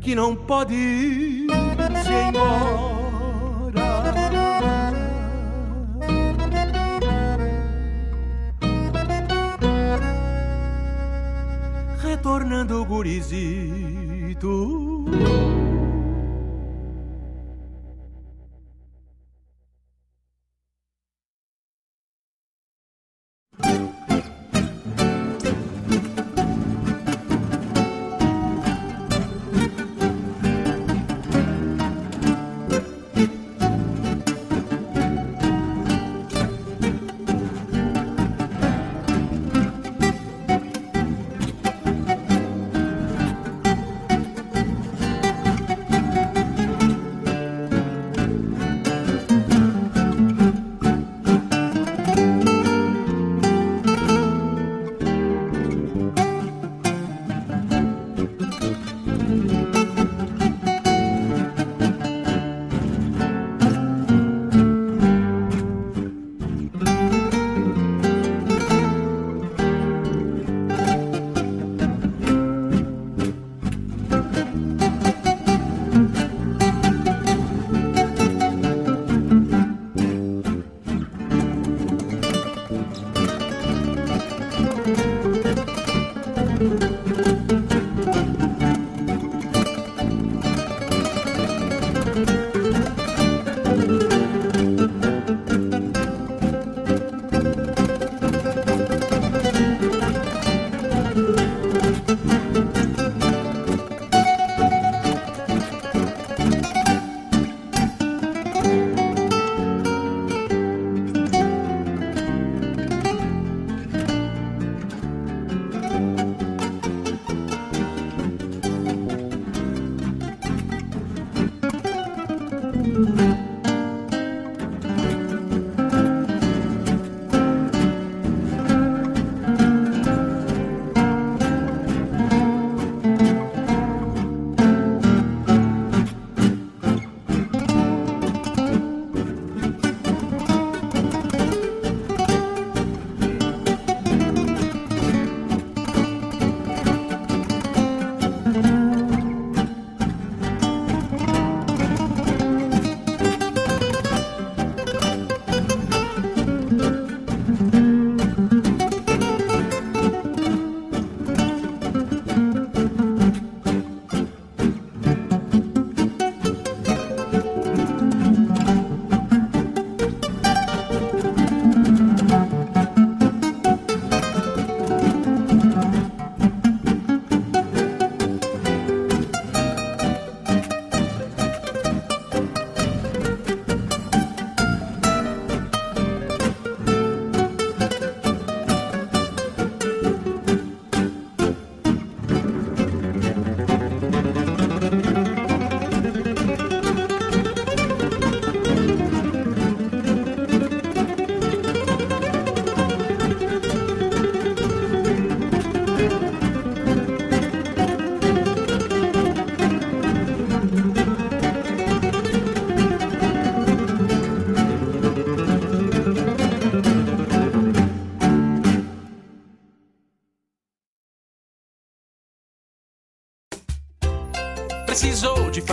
[0.00, 1.48] que não pode ir
[2.02, 3.15] se embora.
[12.16, 14.46] Retornando gurizito.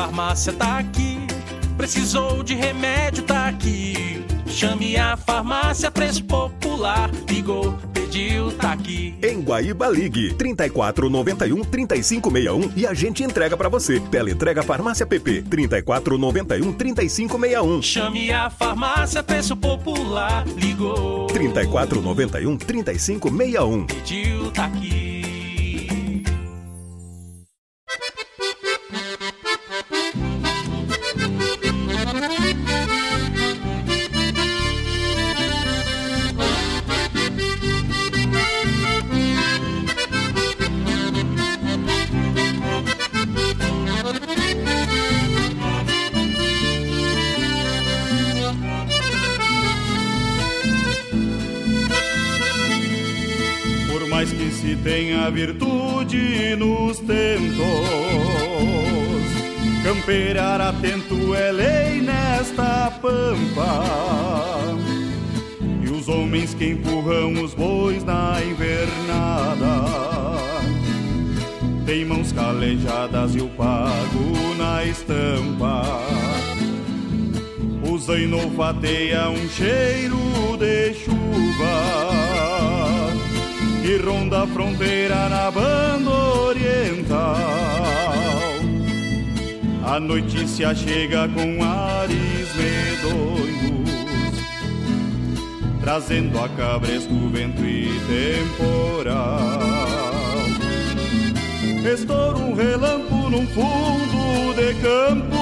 [0.04, 1.18] Farmácia, tá aqui.
[1.78, 4.26] Precisou de remédio, tá aqui.
[4.48, 7.10] Chame a farmácia Preço Popular.
[7.30, 9.16] Ligou, pediu, tá aqui.
[9.24, 14.02] Em Guaíba Ligue 34 91 3561 e a gente entrega pra você.
[14.12, 17.82] Tela entrega Farmácia PP 34 91 3561.
[17.82, 20.46] Chame a farmácia Preço Popular.
[20.58, 23.86] Ligou, 34 91 3561.
[23.86, 25.03] pediu, tá aqui.
[60.84, 63.86] Atento é lei nesta pampa.
[65.82, 69.86] E os homens que empurram os bois na invernada
[71.86, 75.84] tem mãos calejadas e o pago na estampa.
[77.90, 80.18] O zaino fateia um cheiro
[80.60, 81.76] de chuva
[83.82, 88.23] que ronda a fronteira na banda oriental.
[89.94, 93.88] A noite se achega com ares medonhos,
[95.82, 99.40] trazendo a cabresco vento e temporal.
[101.86, 105.36] Estoura um relampo num fundo de campo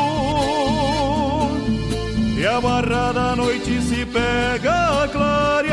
[2.37, 5.71] E a barra da noite se pega a clarear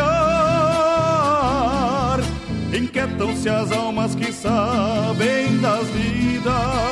[2.73, 6.88] Inquietam-se as almas que sabem das vidas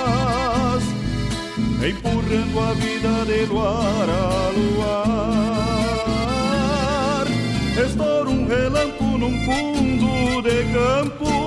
[1.88, 5.26] Empurrando a vida de luar a luar
[7.84, 11.46] Estoura um relampo num fundo de campo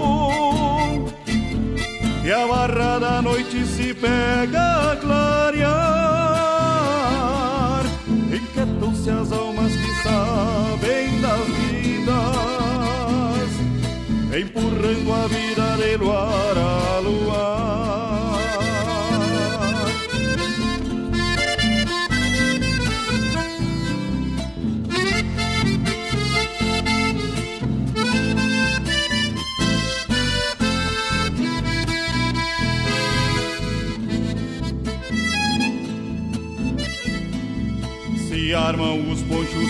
[2.30, 5.74] e a barra da noite se pega a clarear.
[8.32, 13.50] Inquietam-se as almas que sabem das vidas,
[14.40, 17.89] empurrando a vida de luar a luar.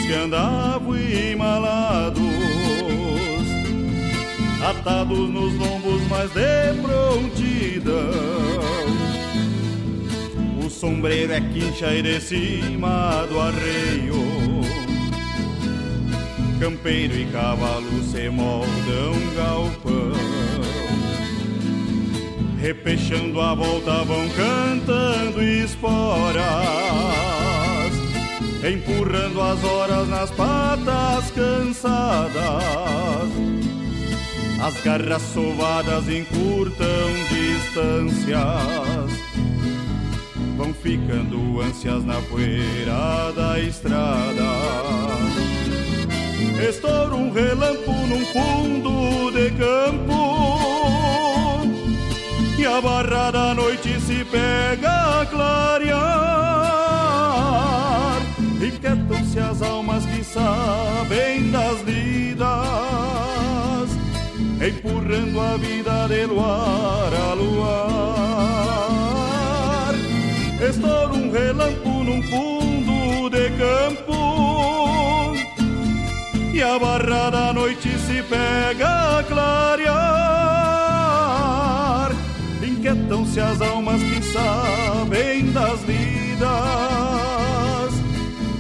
[0.10, 2.24] Que andavam emalados,
[4.60, 8.10] atados nos lombos, mas de prontidão.
[10.66, 14.16] O sombreiro é quincha e de cima do arreio.
[16.60, 20.14] Campeiro e cavalo se moldam galpão.
[22.60, 27.29] Repechando a volta vão cantando esporas
[28.64, 32.34] empurrando as horas nas patas cansadas.
[34.62, 38.40] As garras sovadas encurtam distâncias,
[40.58, 44.44] vão ficando ânsias na poeira da estrada.
[46.68, 50.50] Estoura um relampo num fundo de campo
[52.58, 56.89] e a barra da noite se pega a clarear.
[58.80, 62.48] Inquietam-se as almas que sabem das lidas,
[64.66, 68.30] empurrando a vida de luar a luar.
[70.62, 75.34] Estoura um relampo num fundo de campo
[76.54, 79.90] e a barra da noite se pega a clarear.
[82.64, 86.89] Inquietam-se as almas que sabem das lidas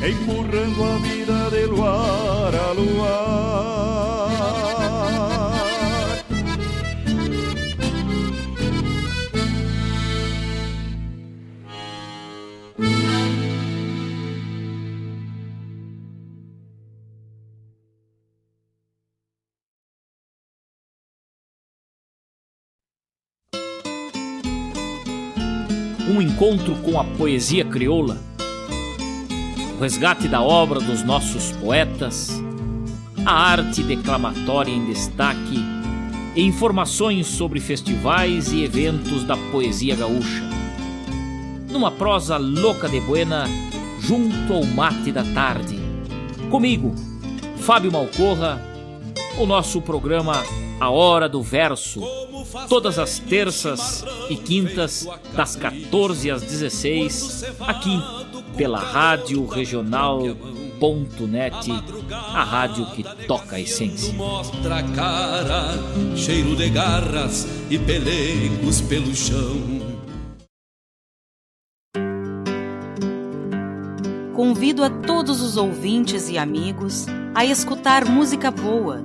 [0.10, 4.00] empurrando a vida de luar a luar.
[26.10, 28.29] Um encontro com a poesia crioula
[29.80, 32.44] o resgate da obra dos nossos poetas,
[33.26, 35.58] a arte declamatória em destaque
[36.36, 40.44] e informações sobre festivais e eventos da poesia gaúcha.
[41.72, 43.46] Numa prosa louca de buena,
[44.02, 45.80] junto ao mate da tarde.
[46.52, 46.94] Comigo,
[47.60, 48.62] Fábio Malcorra,
[49.38, 50.44] o nosso programa
[50.78, 52.02] A Hora do Verso,
[52.68, 57.98] todas as terças e quintas, das 14 às 16, aqui
[58.56, 60.22] pela Rádio Regional.net,
[62.12, 64.14] a rádio que toca a essência.
[64.14, 65.74] Mostra cara,
[66.16, 70.00] cheiro de garras e pelegos pelo chão.
[74.34, 79.04] Convido a todos os ouvintes e amigos a escutar música boa,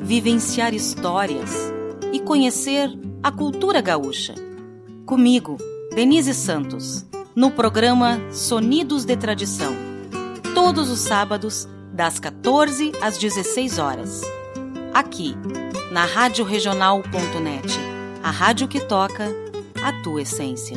[0.00, 1.72] vivenciar histórias
[2.12, 2.88] e conhecer
[3.22, 4.34] a cultura gaúcha.
[5.04, 5.56] Comigo,
[5.94, 7.07] Denise Santos
[7.38, 9.72] no programa Sonidos de Tradição,
[10.56, 14.22] todos os sábados, das 14 às 16 horas.
[14.92, 15.36] Aqui,
[15.92, 17.78] na radioregional.net,
[18.24, 19.28] a rádio que toca
[19.80, 20.76] a tua essência.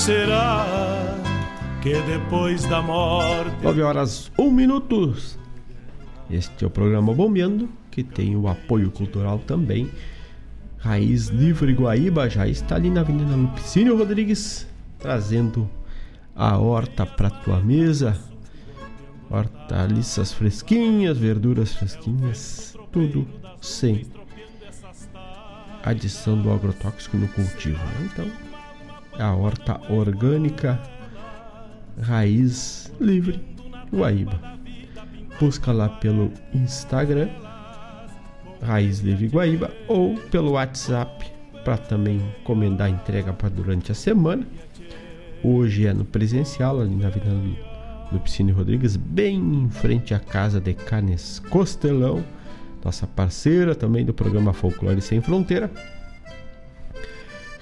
[0.00, 0.64] Será
[1.82, 3.54] que depois da morte.
[3.62, 5.14] 9 horas 1 minuto.
[6.30, 9.90] Este é o programa Bombeando, que tem o apoio cultural também.
[10.78, 14.66] Raiz Livre Guaíba já está ali na Avenida Lupicínio Rodrigues,
[14.98, 15.68] trazendo
[16.34, 18.18] a horta para tua mesa.
[19.28, 23.28] Hortaliças fresquinhas, verduras fresquinhas, tudo
[23.60, 24.06] sem
[25.82, 27.76] adição do agrotóxico no cultivo.
[27.76, 28.08] Né?
[28.10, 28.49] Então,
[29.20, 30.80] a horta orgânica
[32.00, 33.40] Raiz Livre
[33.92, 34.40] Guaíba.
[35.38, 37.28] Busca lá pelo Instagram
[38.62, 41.30] Raiz Livre Guaíba ou pelo WhatsApp
[41.64, 44.46] para também encomendar a entrega para durante a semana.
[45.42, 47.58] Hoje é no presencial ali na Avenida
[48.12, 52.24] Lupicínio Rodrigues, bem em frente à casa de Canes Costelão
[52.84, 55.70] nossa parceira também do programa Folclore Sem Fronteira.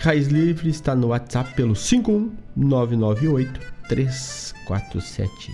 [0.00, 5.52] Raiz Livre está no WhatsApp pelo 51998 347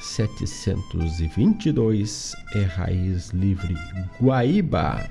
[0.00, 3.76] 722 é Raiz Livre
[4.20, 5.08] Guaíba.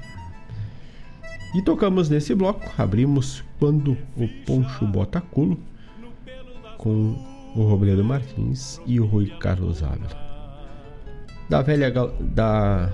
[1.56, 5.58] E tocamos nesse bloco, abrimos quando o Poncho bota culo
[6.78, 7.16] com
[7.56, 10.28] o Robledo Martins e o Rui Carlos Ávila
[11.50, 12.92] da velha da,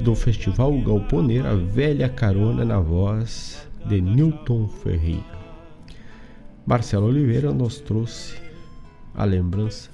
[0.00, 5.38] do Festival Galponeira Velha Carona na voz de Newton Ferreira.
[6.66, 8.36] Marcelo Oliveira nos trouxe
[9.14, 9.90] a lembrança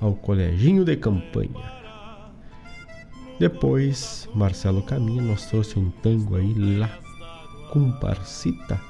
[0.00, 1.82] ao coleginho de campanha.
[3.38, 6.90] Depois, Marcelo Caminha nos trouxe um tango aí lá,
[7.70, 8.80] Comparcita,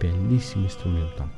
[0.00, 1.28] belíssimo instrumental.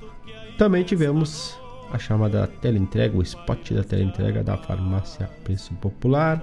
[0.56, 1.58] Também tivemos
[1.92, 6.42] a chamada teleentrega, o spot da teleentrega da farmácia Preço Popular,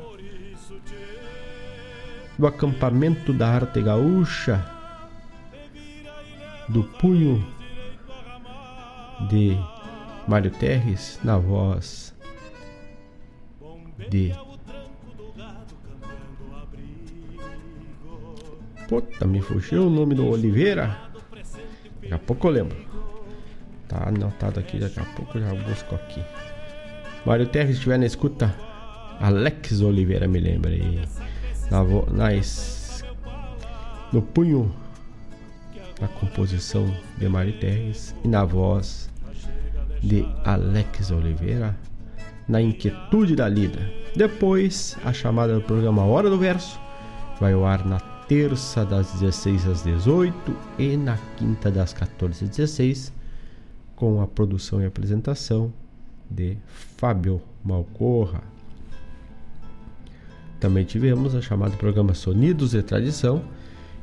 [2.38, 4.81] do acampamento da arte gaúcha,
[6.72, 7.46] do punho
[9.30, 9.58] de
[10.28, 12.16] Mário Terres na voz
[14.10, 14.34] de
[18.88, 20.98] Puta, me fugiu o nome do Oliveira.
[22.02, 22.78] Daqui a pouco eu lembro.
[23.88, 26.22] Tá anotado aqui, daqui a pouco eu já busco aqui.
[27.26, 28.54] Mário Terres estiver na escuta,
[29.20, 31.02] Alex Oliveira me lembra aí.
[31.70, 33.06] Na, nas,
[34.12, 34.76] no punho
[36.02, 39.10] na composição de Mário Terres e na voz
[40.02, 41.78] de Alex Oliveira,
[42.48, 43.80] na inquietude da lida.
[44.16, 46.80] Depois, a chamada do programa Hora do Verso
[47.40, 52.50] vai ao ar na terça das 16 às 18 e na quinta das 14 às
[52.50, 53.14] 16
[53.96, 55.72] com a produção e apresentação
[56.30, 56.58] de
[56.98, 58.42] Fábio Malcorra.
[60.60, 63.44] Também tivemos a chamada programa Sonidos de Tradição,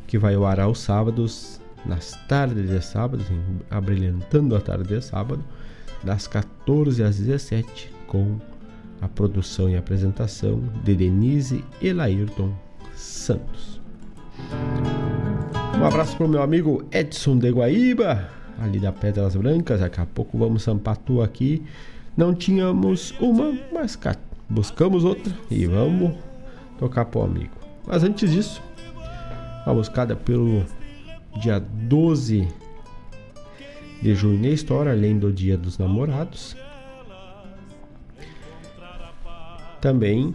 [0.07, 3.25] que vai ao ar aos sábados, nas tardes de sábado,
[3.71, 5.43] abrilhantando a tarde de sábado,
[6.05, 8.39] das 14 às 17, com
[9.01, 11.93] a produção e apresentação de Denise e
[12.95, 13.81] Santos.
[15.79, 18.29] Um abraço para o meu amigo Edson de Guaíba,
[18.61, 19.81] ali da Pedras Brancas.
[19.81, 21.63] Daqui a pouco vamos Sampatu aqui.
[22.17, 23.97] Não tínhamos uma, mas
[24.49, 26.17] buscamos outra e vamos
[26.79, 27.53] tocar pro amigo.
[27.87, 28.61] Mas antes disso,
[29.65, 30.65] a buscada pelo
[31.39, 32.49] dia 12
[34.03, 36.57] de junho na história, além do Dia dos Namorados.
[39.81, 40.35] Também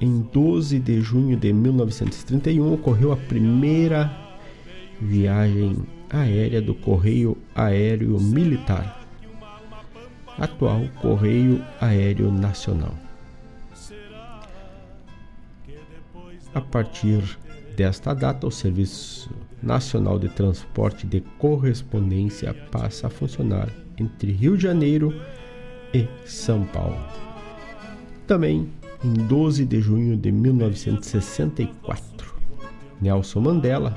[0.00, 4.10] em 12 de junho de 1931 ocorreu a primeira
[5.00, 5.76] viagem
[6.10, 9.06] aérea do Correio Aéreo Militar,
[10.38, 12.94] atual Correio Aéreo Nacional.
[16.54, 17.38] A partir
[17.76, 19.30] desta data, o Serviço
[19.62, 25.14] Nacional de Transporte de Correspondência passa a funcionar entre Rio de Janeiro
[25.94, 26.98] e São Paulo.
[28.26, 28.68] Também
[29.04, 32.34] em 12 de junho de 1964,
[33.00, 33.96] Nelson Mandela,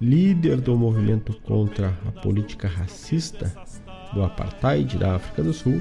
[0.00, 3.52] líder do movimento contra a política racista
[4.12, 5.80] do apartheid da África do Sul,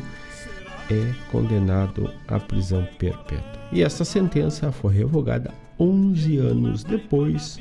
[0.90, 3.62] é condenado à prisão perpétua.
[3.72, 7.58] E essa sentença foi revogada 11 anos depois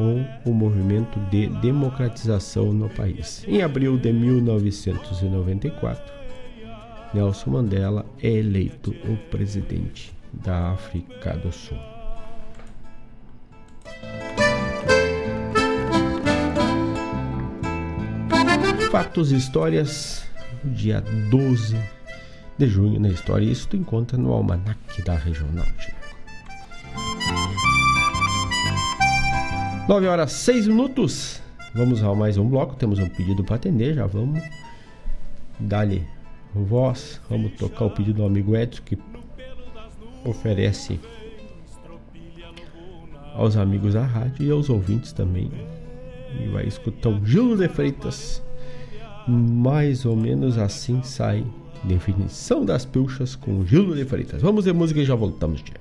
[0.00, 3.44] com o movimento de democratização no país.
[3.46, 6.02] Em abril de 1994,
[7.12, 11.76] Nelson Mandela é eleito o presidente da África do Sul.
[18.90, 20.26] Fatos e histórias,
[20.64, 21.76] dia 12
[22.56, 23.44] de junho na história.
[23.44, 25.66] Isso tu encontra no Almanac da Regional.
[29.88, 31.40] 9 horas 6 minutos.
[31.74, 32.76] Vamos a mais um bloco.
[32.76, 33.94] Temos um pedido para atender.
[33.94, 34.42] Já vamos
[35.58, 36.06] dar-lhe
[36.54, 37.20] voz.
[37.28, 38.98] Vamos tocar o pedido do amigo Edson que
[40.24, 41.00] oferece
[43.34, 45.50] aos amigos da rádio e aos ouvintes também.
[46.40, 48.42] E vai escutar o Gil de Freitas.
[49.26, 51.44] Mais ou menos assim sai
[51.84, 54.42] definição das pilchas com Gil de Freitas.
[54.42, 55.80] Vamos ver música e já voltamos, tia.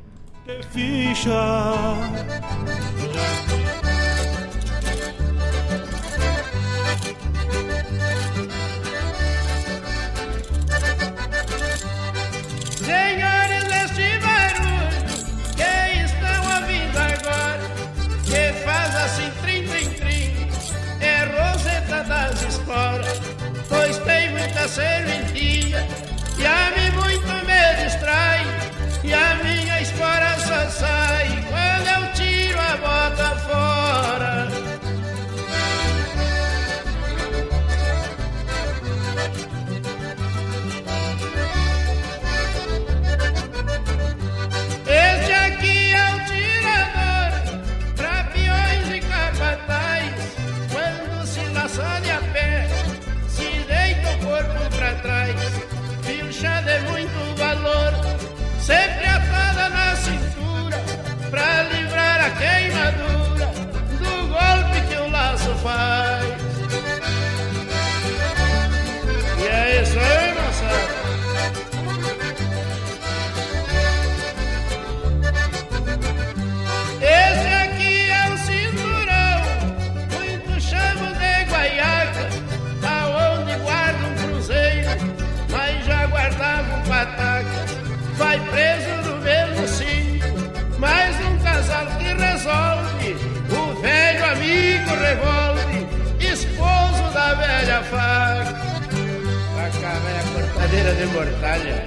[100.96, 101.86] De mortalha,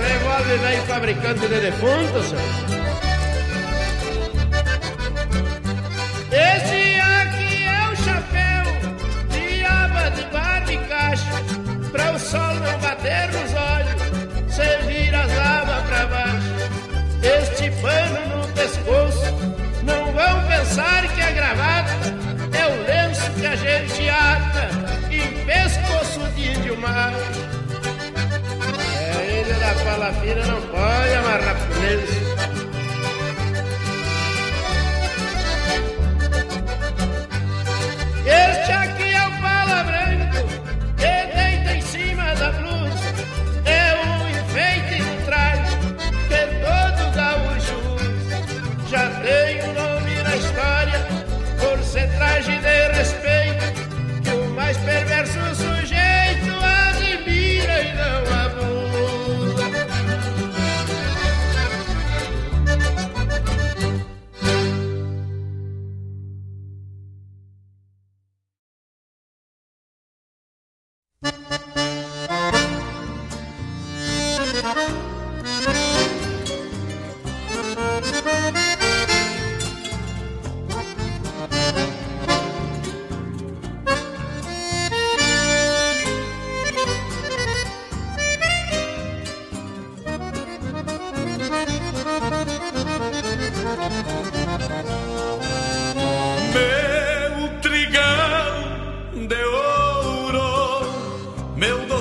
[0.00, 2.34] revólver velho fabricante de defuntos.
[6.30, 8.64] Esse aqui é o chapéu
[9.30, 11.26] de aba de barba e cacho,
[11.90, 16.54] pra o sol não bater nos olhos, servir as abas pra baixo.
[17.22, 19.34] Este pano no pescoço,
[19.82, 21.92] não vão pensar que a gravata
[22.52, 24.68] é o lenço que a gente ata
[25.10, 26.56] em pescoço de.
[26.86, 27.55] É
[29.96, 32.25] ele da palafina, não pode amarrar pro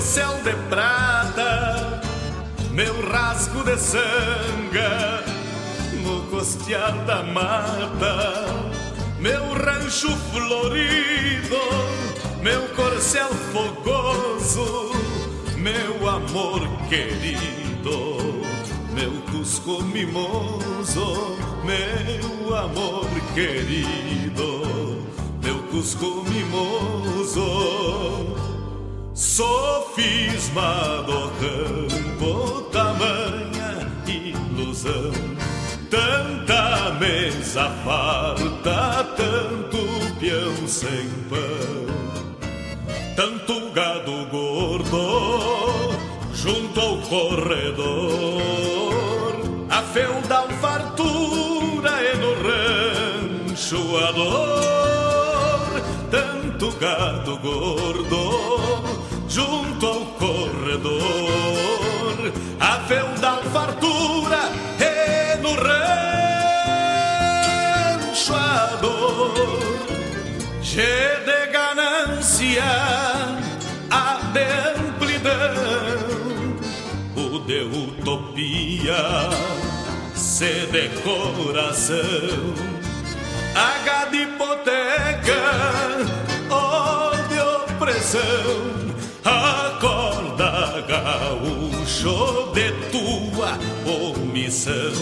[0.05, 1.99] de prata,
[2.71, 5.23] meu rasgo de sanga
[6.03, 8.45] no costear da mata,
[9.19, 11.57] meu rancho florido,
[12.43, 14.91] meu corcel fogoso,
[15.57, 18.45] meu amor querido,
[18.93, 25.01] meu cusco mimoso, meu amor querido,
[25.41, 27.43] meu cusco mimoso.
[29.15, 35.13] Sofisma do campo, tamanha ilusão.
[35.89, 39.77] Tanta mesa farta, tanto
[40.19, 41.85] peão sem pão.
[43.15, 45.93] Tanto gado gordo
[46.33, 48.41] junto ao corredor.
[49.69, 55.81] A feudal fartura e no rancho a dor.
[56.11, 58.94] Tanto gado gordo
[59.35, 61.01] junto ao corredor.
[62.57, 64.49] A feudal fartura
[64.79, 65.93] e no rancho
[68.33, 69.59] a dor.
[70.61, 72.63] Che de ganância,
[73.91, 74.47] a de
[74.79, 75.99] amplidão,
[77.17, 79.03] o de utopia,
[80.13, 82.55] se de coração.
[83.53, 85.43] H de hipoteca,
[86.49, 88.94] o de opressão
[89.25, 94.93] Acorda, gaúcho, de tua omissão.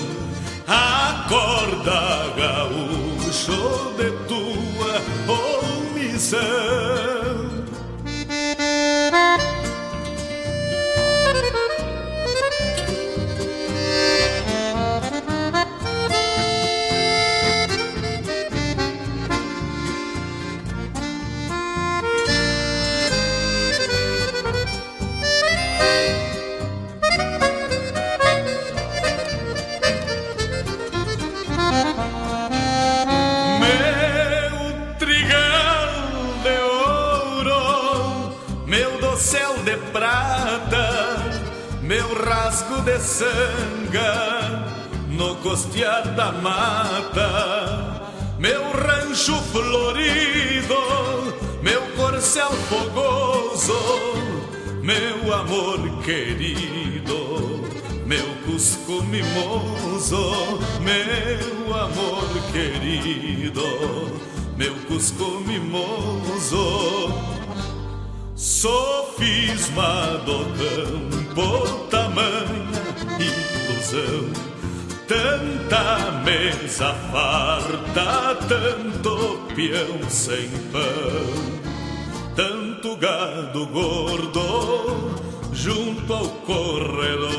[0.66, 6.64] Acorda, gaúcho, de tua omissão.
[40.04, 41.16] Prata,
[41.82, 44.66] meu rasgo de sanga
[45.08, 50.76] no costear da mata, meu rancho florido,
[51.62, 53.80] meu corcel fogoso,
[54.82, 57.64] meu amor querido,
[58.06, 64.20] meu cusco mimoso, meu amor querido,
[64.58, 67.34] meu cusco mimoso.
[68.44, 72.84] Sofisma do campo, tamanha
[73.18, 74.34] ilusão.
[75.08, 81.24] Tanta mesa farta, tanto peão sem pão,
[82.36, 85.16] tanto gado gordo
[85.54, 87.32] junto ao corredor,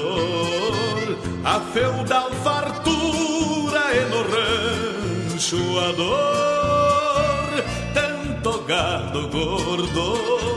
[1.44, 7.62] a feudal fartura e no rancho a dor,
[7.93, 10.53] tanto gado gordo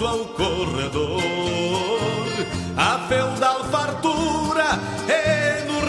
[0.00, 1.20] junto ao corredor,
[2.76, 5.80] a feudal fartura e no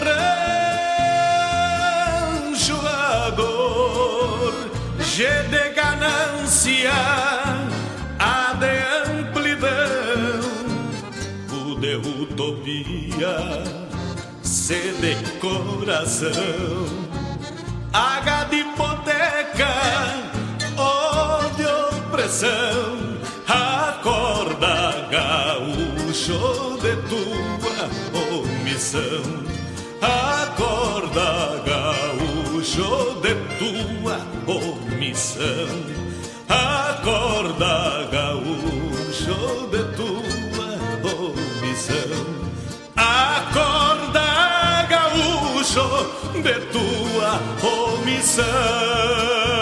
[2.42, 4.52] rancho a dor,
[5.00, 6.92] G de ganância,
[8.18, 10.40] a de amplidão,
[11.50, 13.64] o de utopia,
[14.42, 16.30] C de coração,
[17.92, 19.72] H de hipoteca,
[20.76, 23.11] O de opressão,
[25.12, 26.40] gaúcho
[26.80, 27.78] de tua
[28.32, 29.24] omissão.
[30.00, 34.16] Acorda gaúcho de tua
[34.46, 35.68] omissão.
[36.48, 40.70] Acorda gaúcho de tua
[41.20, 42.24] omissão.
[42.96, 44.28] Acorda
[44.88, 45.86] gaúcho
[46.42, 47.30] de tua
[47.62, 49.61] omissão.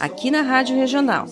[0.00, 1.26] aqui na Rádio Regional.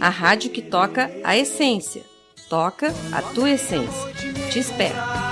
[0.00, 2.02] A rádio que toca a essência.
[2.48, 4.12] Toca a tua essência.
[4.50, 5.29] Te espero.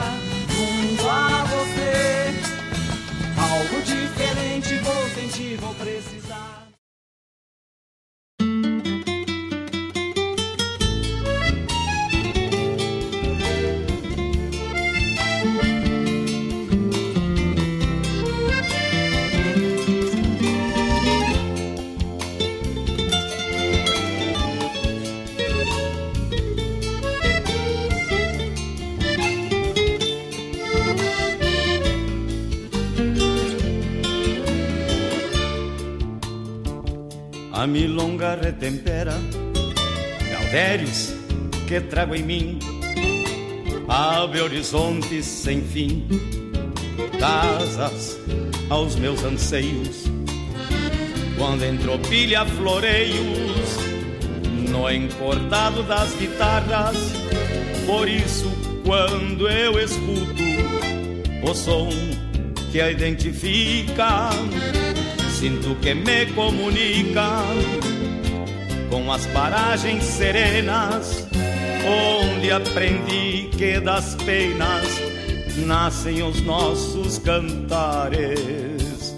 [37.58, 39.14] A milonga retempera
[40.30, 41.12] Galdérios
[41.66, 42.58] que trago em mim
[43.88, 46.06] Abre horizontes sem fim
[47.18, 48.16] Casas
[48.70, 50.04] aos meus anseios.
[51.36, 53.76] Quando entropilha floreios
[54.70, 56.96] No encordado das guitarras
[57.84, 58.52] Por isso
[58.84, 60.44] quando eu escuto
[61.42, 61.88] O som
[62.70, 64.30] que a identifica
[65.38, 67.44] Sinto que me comunica
[68.90, 71.28] com as paragens serenas,
[71.86, 74.88] onde aprendi que das penas
[75.58, 79.14] nascem os nossos cantares.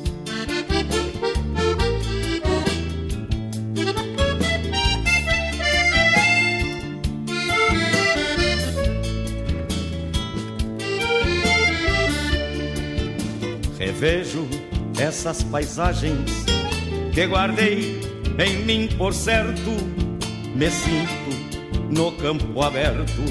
[13.78, 14.69] Revejo
[15.00, 16.30] essas paisagens
[17.12, 18.00] que guardei
[18.38, 19.70] em mim por certo,
[20.54, 23.22] me sinto no campo aberto,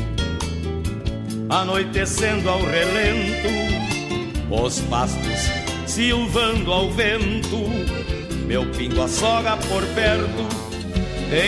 [1.50, 3.50] anoitecendo ao relento,
[4.50, 5.50] os pastos
[5.86, 7.58] silvando ao vento,
[8.48, 10.48] meu pingo assoga por perto,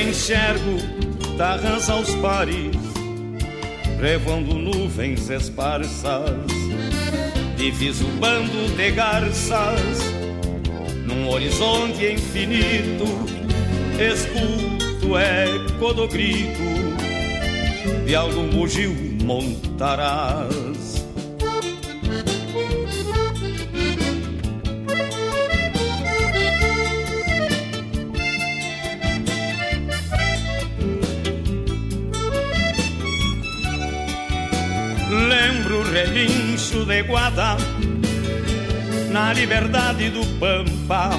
[0.08, 0.78] enxergo
[1.36, 2.76] tarrãs aos pares,
[4.00, 6.62] revoando nuvens esparsas
[7.62, 10.11] diviso bando de garças
[11.12, 13.06] num horizonte infinito
[14.00, 16.62] escuto eco do grito
[18.06, 18.92] de algum bugio
[19.24, 21.06] montarás.
[35.30, 37.58] Lembro o relincho de guada
[39.12, 41.10] na liberdade do pampa.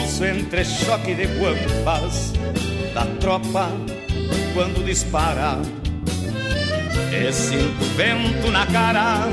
[0.00, 2.32] Ouço entre choque de guampas
[2.94, 3.68] da tropa
[4.54, 5.58] quando dispara.
[7.12, 9.28] E sinto vento na cara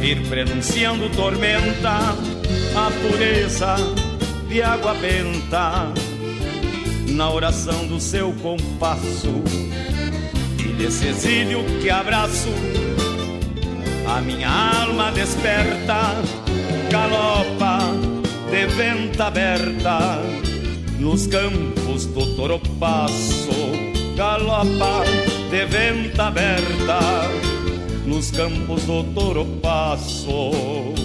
[0.00, 1.98] vir prenunciando tormenta
[2.76, 3.76] a pureza
[4.48, 5.92] de água benta.
[7.08, 9.42] Na oração do seu compasso
[10.58, 12.48] e desse exílio que abraço
[14.20, 16.14] minha alma desperta
[16.90, 17.78] galopa
[18.50, 20.22] de venta aberta.
[20.98, 23.50] Nos campos do Toropasso
[24.16, 25.04] galopa
[25.50, 26.98] de venta aberta.
[28.04, 30.97] Nos campos do Toropasso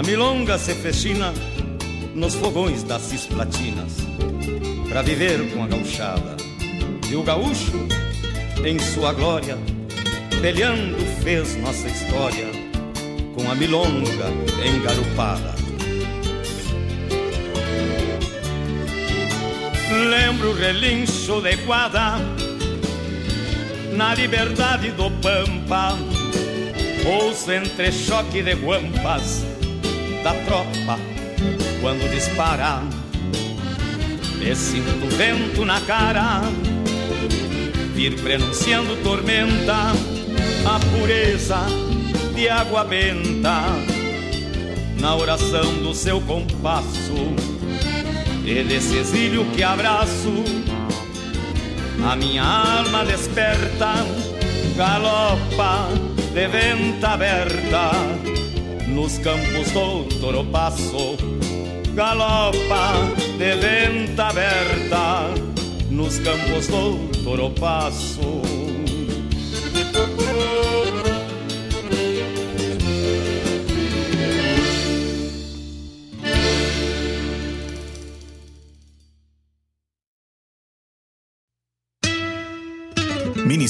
[0.00, 1.30] A milonga se fechina
[2.14, 3.98] nos fogões das cisplatinas
[4.88, 6.38] Pra viver com a gauchada
[7.10, 7.86] E o gaúcho,
[8.64, 9.58] em sua glória
[10.40, 12.46] Peleando fez nossa história
[13.34, 14.30] Com a milonga
[14.64, 15.54] engarupada.
[20.08, 22.16] Lembro o relincho de guada
[23.92, 25.98] Na liberdade do pampa
[27.06, 29.59] Ouço entre choque de guampas
[30.22, 30.98] da tropa
[31.80, 32.82] quando dispara.
[34.38, 36.40] Me sinto vento na cara,
[37.94, 39.92] vir prenunciando tormenta,
[40.64, 41.58] a pureza
[42.34, 43.62] de água benta,
[44.98, 47.34] na oração do seu compasso,
[48.44, 50.32] e desse exílio que abraço,
[52.10, 53.92] a minha alma desperta,
[54.74, 55.88] galopa
[56.32, 57.90] de venta aberta
[58.90, 61.16] nos campos do Toropasso
[61.94, 62.92] galopa
[63.38, 65.34] de venta aberta.
[65.90, 68.59] Nos campos do Toropasso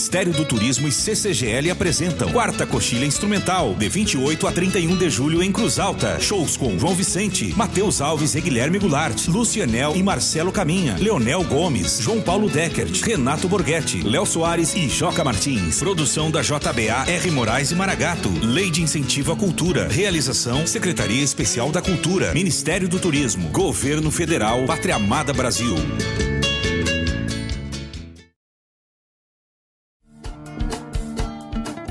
[0.00, 5.42] Ministério do Turismo e CCGL apresentam Quarta Coxilha Instrumental, de 28 a 31 de julho
[5.42, 6.18] em Cruz Alta.
[6.18, 11.98] Shows com João Vicente, Matheus Alves e Guilherme Goulart, Lucianel e Marcelo Caminha, Leonel Gomes,
[12.00, 15.78] João Paulo Deckert, Renato Borghetti, Léo Soares e Joca Martins.
[15.78, 17.30] Produção da JBA R.
[17.30, 18.30] Moraes e Maragato.
[18.42, 19.86] Lei de Incentivo à Cultura.
[19.86, 22.32] Realização Secretaria Especial da Cultura.
[22.32, 23.50] Ministério do Turismo.
[23.50, 24.64] Governo Federal.
[24.64, 25.76] Pátria Amada Brasil.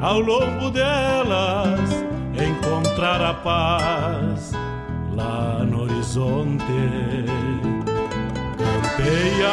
[0.00, 1.80] Ao longo delas,
[2.34, 4.52] encontrar a paz
[5.14, 6.64] lá no horizonte.
[8.56, 9.50] Campeia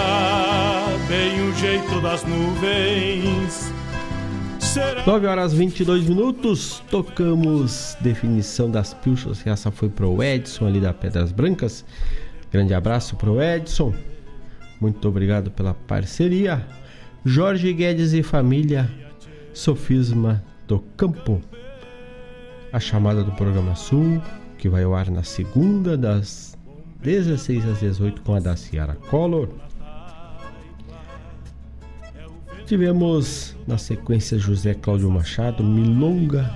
[1.07, 3.73] bem o jeito das nuvens.
[4.59, 10.93] Será 9 horas 22 minutos, tocamos definição das pilchas, essa foi pro Edson ali da
[10.93, 11.83] Pedras Brancas.
[12.51, 13.93] Grande abraço pro Edson.
[14.79, 16.65] Muito obrigado pela parceria.
[17.25, 18.89] Jorge Guedes e família,
[19.57, 21.41] Sofisma do Campo.
[22.71, 24.21] A chamada do programa Sul,
[24.55, 26.55] que vai ao ar na segunda das
[27.01, 29.49] 16 às 18 com a da Ciara Collor.
[32.67, 36.53] Tivemos na sequência José Cláudio Machado, Milonga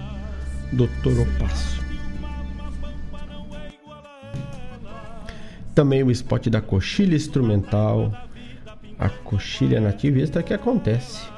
[0.71, 1.81] do Toropasso.
[5.73, 8.13] Também o spot da coxilha instrumental,
[8.99, 11.30] a coxilha nativista que acontece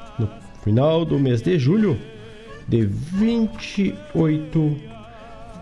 [0.64, 1.96] final do mês de julho,
[2.66, 4.76] de 28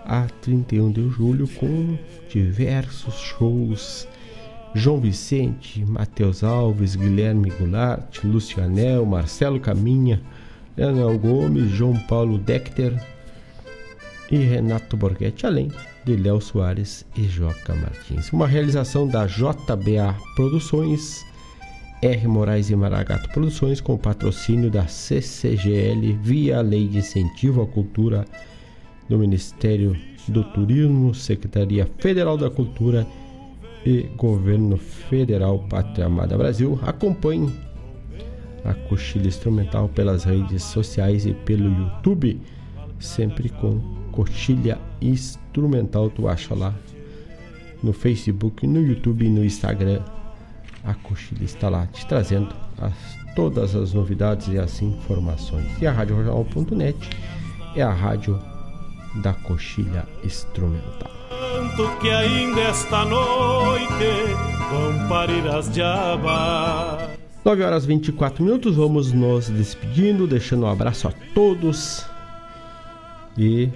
[0.04, 1.98] a 31 de julho, com
[2.30, 4.06] diversos shows
[4.74, 10.22] João Vicente, Matheus Alves, Guilherme Goulart, Lucianel, Marcelo Caminha,
[10.76, 12.94] Leonel Gomes, João Paulo Decter
[14.30, 15.68] e Renato Borghetti, além
[16.04, 18.32] de Léo Soares e Joca Martins.
[18.32, 21.26] Uma realização da JBA Produções,
[22.02, 22.26] R.
[22.26, 28.24] Moraes e Maragato Produções, com patrocínio da CCGL via Lei de Incentivo à Cultura
[29.08, 29.96] do Ministério
[30.26, 33.06] do Turismo, Secretaria Federal da Cultura
[33.86, 36.76] e Governo Federal Pátria Amada Brasil.
[36.82, 37.52] Acompanhe
[38.64, 42.40] a coxilha instrumental pelas redes sociais e pelo YouTube,
[42.98, 43.80] sempre com
[44.10, 46.10] coxilha instrumental.
[46.10, 46.74] Tu acha lá
[47.80, 50.00] no Facebook, no YouTube e no Instagram.
[50.84, 52.92] A coxilha está lá te trazendo as,
[53.34, 55.66] todas as novidades e as informações.
[55.80, 56.98] E a Rádio Regional.net
[57.76, 58.38] é a rádio
[59.22, 61.12] da coxilha instrumental
[61.52, 64.34] canto que ainda esta noite
[64.70, 67.10] vão parir as diabas.
[67.44, 72.06] 9 horas 24 minutos, vamos nos despedindo, deixando um abraço a todos
[73.36, 73.68] e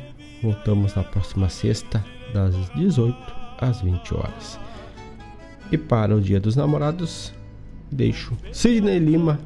[0.43, 3.16] voltamos na próxima sexta, das 18
[3.59, 4.59] às 20 horas.
[5.70, 7.32] E para o Dia dos Namorados,
[7.90, 9.38] deixo Sidney Lima,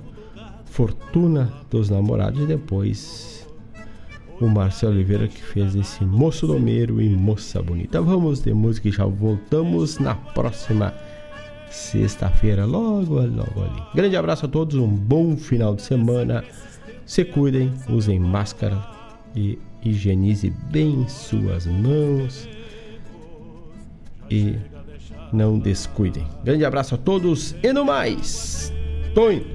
[0.66, 3.46] Fortuna dos Namorados e depois
[4.40, 8.00] o Marcelo Oliveira que fez esse Moço Domeiro e Moça Bonita.
[8.00, 10.94] Vamos de música e já voltamos na próxima
[11.70, 13.82] sexta-feira, logo, logo ali.
[13.94, 16.44] Grande abraço a todos, um bom final de semana.
[17.04, 18.82] Se cuidem, usem máscara
[19.34, 22.48] e higienize bem suas mãos.
[24.30, 24.56] E
[25.32, 26.26] não descuidem.
[26.44, 28.72] Grande abraço a todos e no mais.
[29.14, 29.46] Tô indo.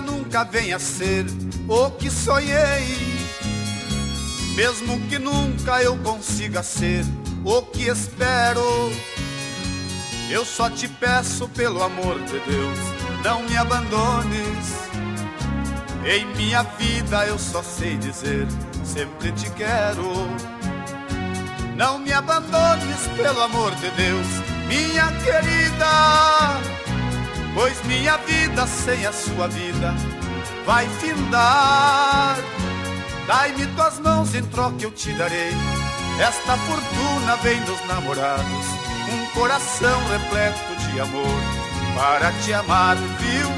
[0.00, 1.26] Nunca venha ser
[1.68, 2.96] o que sonhei,
[4.54, 7.04] mesmo que nunca eu consiga ser
[7.44, 8.90] o que espero,
[10.30, 12.78] eu só te peço pelo amor de Deus,
[13.24, 14.88] não me abandones.
[16.04, 18.46] Em minha vida eu só sei dizer,
[18.84, 20.10] sempre te quero.
[21.76, 24.26] Não me abandones, pelo amor de Deus,
[24.66, 26.87] minha querida.
[27.58, 29.92] Pois minha vida sem a sua vida
[30.64, 32.36] vai findar.
[33.26, 35.50] Dai-me tuas mãos em troca eu te darei.
[36.20, 38.66] Esta fortuna vem dos namorados,
[39.12, 41.40] um coração repleto de amor
[41.96, 43.48] para te amar, viu?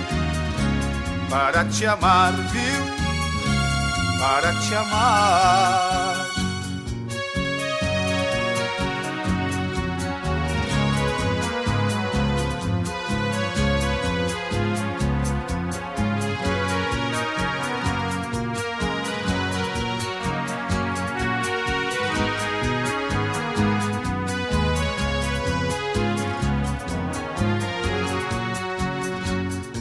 [1.29, 4.19] Para te amar, viu?
[4.19, 5.90] Para te amar.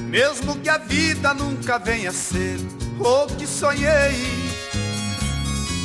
[0.10, 2.58] Mesmo que a vida nunca venha ser
[3.00, 4.26] o que sonhei,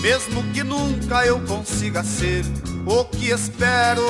[0.00, 2.42] mesmo que nunca eu consiga ser
[2.86, 4.02] o que espero,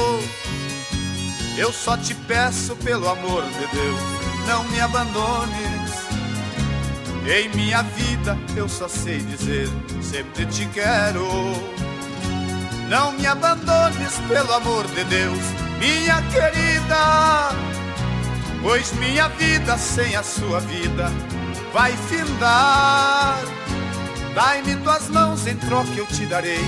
[1.59, 4.01] eu só te peço pelo amor de Deus,
[4.47, 5.75] não me abandones.
[7.27, 9.69] Em minha vida eu só sei dizer,
[10.01, 11.27] sempre te quero.
[12.89, 15.41] Não me abandones pelo amor de Deus,
[15.81, 17.84] minha querida.
[18.65, 21.13] Pois minha vida sem a sua vida
[21.71, 23.37] vai findar.
[24.35, 26.65] Dai-me tuas mãos em troca eu te darei.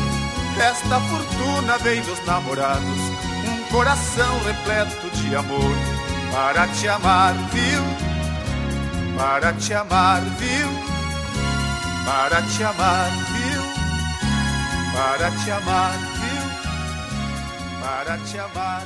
[0.60, 3.00] Esta fortuna vem dos namorados,
[3.48, 5.74] um coração repleto de amor
[6.30, 7.82] para te amar, viu?
[9.16, 10.68] Para te amar, viu?
[12.04, 13.62] Para te amar, viu?
[14.92, 17.80] Para te amar, viu?
[17.80, 18.84] Para te amar,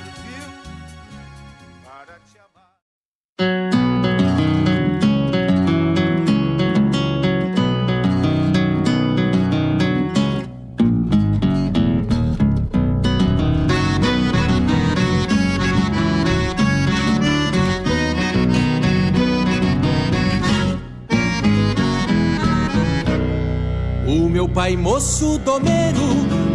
[24.55, 26.01] pai moço domeiro,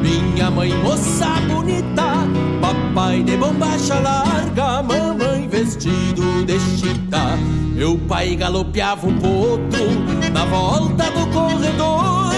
[0.01, 2.27] minha mãe moça bonita,
[2.61, 7.37] papai de bombacha larga, mamãe vestido de chita.
[7.73, 12.33] Meu pai galopeava um potro na volta do corredor,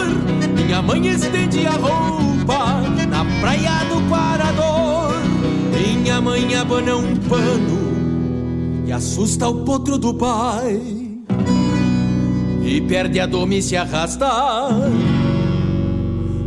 [0.55, 5.13] minha mãe estendia a roupa na praia do Quarador.
[5.71, 10.81] Minha mãe abana um pano e assusta o potro do pai
[12.63, 14.27] e perde a doma e se arrasta.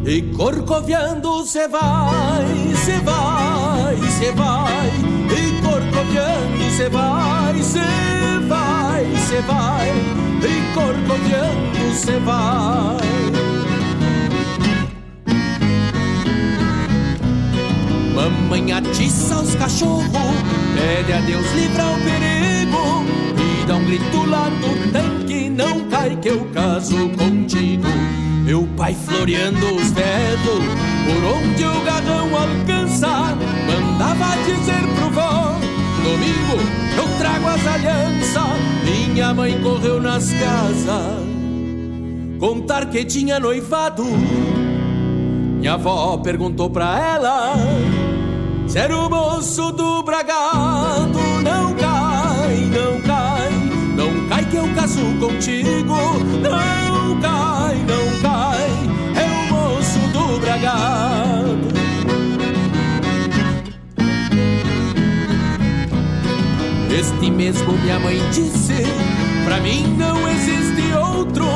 [0.04, 4.88] E corcoviando se vai, se vai, se vai.
[5.28, 9.88] E corcoviando se vai, se vai, se vai.
[10.42, 13.10] E corcoviando se vai.
[18.14, 20.06] Mamãe atiça os cachorros,
[20.74, 23.04] pede a Deus livrar o perigo
[23.36, 27.86] e dá um grito lá do tanque, não cai que eu caso contigo.
[28.50, 30.64] Meu pai floreando os dedos,
[31.06, 33.36] por onde o garrão alcança,
[33.68, 35.54] mandava dizer pro vó,
[36.02, 36.58] domingo
[36.96, 38.42] eu trago as alianças.
[38.84, 41.24] Minha mãe correu nas casas,
[42.40, 44.02] contar que tinha noivado.
[44.04, 47.54] Minha avó perguntou pra ela
[48.66, 51.20] se era o moço do bragado.
[51.44, 53.52] Não cai, não cai,
[53.94, 55.94] não cai que eu caso contigo.
[56.42, 58.09] Não cai, não
[60.60, 61.80] do bragado.
[66.90, 68.84] Este mesmo minha mãe disse,
[69.44, 71.46] pra mim não existe outro.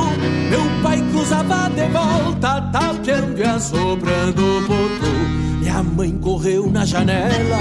[0.51, 5.15] Meu pai cruzava de volta, tapeando e assoprando o potro.
[5.61, 7.59] Minha mãe correu na janela,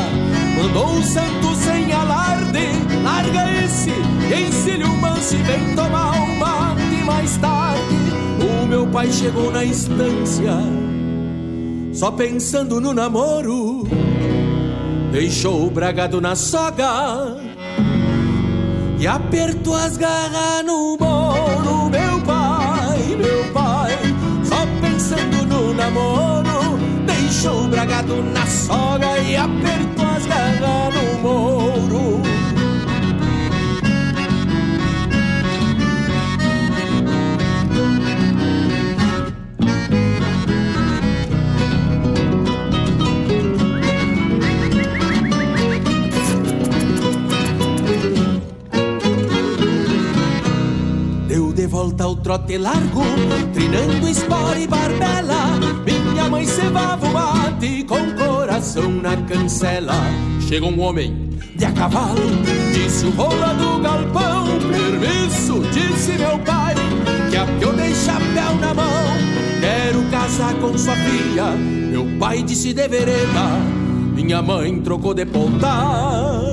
[0.56, 2.60] mandou o santo sem alarde.
[3.04, 3.92] Larga esse
[4.34, 7.96] ensine o manso e vem tomar um mate mais tarde.
[8.40, 10.54] O meu pai chegou na estância,
[11.94, 13.84] só pensando no namoro.
[15.12, 17.38] Deixou o bragado na soga
[19.00, 21.90] e apertou as garras no bolo.
[21.90, 23.92] Meu pai, meu pai,
[24.44, 26.80] só pensando no namoro.
[27.06, 31.63] Deixou o bragado na soga e apertou as garras no moro.
[51.74, 53.02] Volta ao trote largo,
[53.52, 55.58] trinando espora e barbela.
[55.84, 59.96] Minha mãe cevava o mate com coração na cancela.
[60.48, 62.22] Chega um homem de a cavalo,
[62.72, 64.46] disse o rola do galpão.
[64.70, 66.76] Permisso, disse meu pai,
[67.32, 69.18] que a eu dei chapéu na mão.
[69.60, 73.50] Quero casar com sua filha, meu pai disse de vereda.
[74.14, 76.53] Minha mãe trocou de pontar.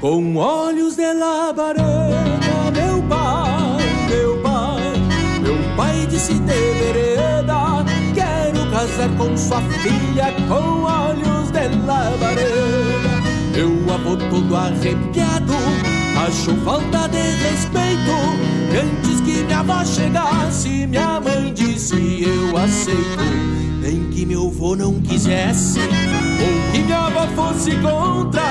[0.00, 1.82] Com olhos de labareda,
[2.70, 3.78] meu pai,
[4.10, 4.92] meu pai,
[5.40, 7.82] meu pai disse de vereda,
[8.14, 13.22] quero casar com sua filha com olhos de labareda.
[13.54, 15.54] Meu avô todo arrepiado,
[16.26, 18.12] achou falta de respeito,
[18.78, 23.24] antes que minha avó chegasse, minha mãe disse eu aceito.
[23.80, 25.80] Nem que meu avô não quisesse,
[26.78, 28.42] minha avó fosse contra,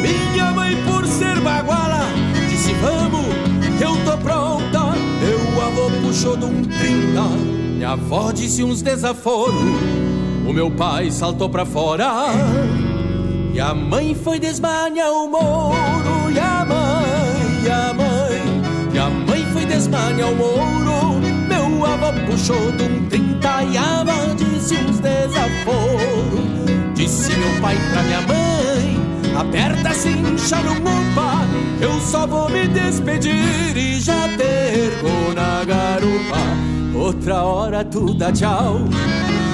[0.00, 2.06] minha mãe por ser baguala
[2.48, 3.26] Disse vamos,
[3.80, 4.92] eu tô pronta.
[5.20, 7.22] Meu avô puxou de um trinta
[7.76, 9.54] Minha avó disse uns desaforos.
[10.46, 12.10] O meu pai saltou pra fora
[13.52, 19.08] E a mãe foi desmanhar o moro E a mãe, e a mãe E a
[19.08, 21.31] mãe foi desmanhar o moro
[22.26, 26.40] Puxou de um trinta E a avó disse uns desaforos.
[26.94, 31.44] Disse meu pai pra minha mãe Aperta cincha no mupa
[31.80, 36.38] Eu só vou me despedir E já perco na garupa.
[36.94, 38.80] Outra hora tu dá tchau.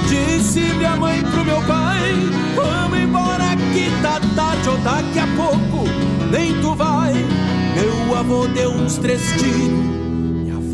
[0.08, 2.14] Disse minha mãe pro meu pai
[2.54, 5.88] Vamos embora que tá tarde Ou daqui a pouco
[6.30, 7.12] nem tu vai.
[7.74, 10.07] Meu avô deu uns três tiros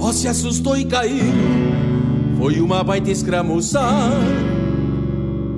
[0.04, 1.32] Minha avó se assustou e caiu.
[2.36, 4.12] Foi uma baita escramuçar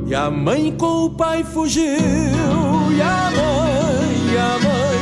[0.07, 1.83] e a mãe com o pai fugiu.
[1.83, 4.99] E a mãe, e a mãe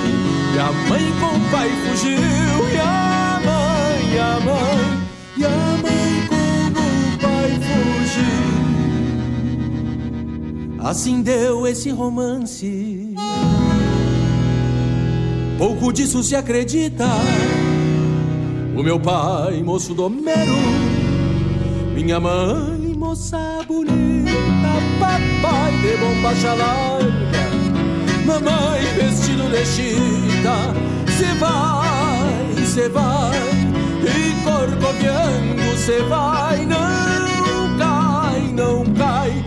[0.54, 2.18] E a mãe com o pai fugiu.
[2.72, 4.80] E a mãe, e a mãe
[5.36, 6.36] E a mãe com
[7.12, 7.50] o pai
[8.00, 8.48] fugiu.
[10.88, 13.14] Assim deu esse romance.
[15.58, 17.04] Pouco disso se acredita
[18.76, 20.56] o meu pai, moço domero,
[21.94, 23.38] minha mãe, moça
[23.68, 24.32] bonita,
[24.98, 27.44] papai de bomba larga,
[28.26, 30.74] mamãe vestido de chita,
[31.08, 33.38] se vai, se vai,
[34.02, 39.43] e corcoviando se vai, não cai, não cai.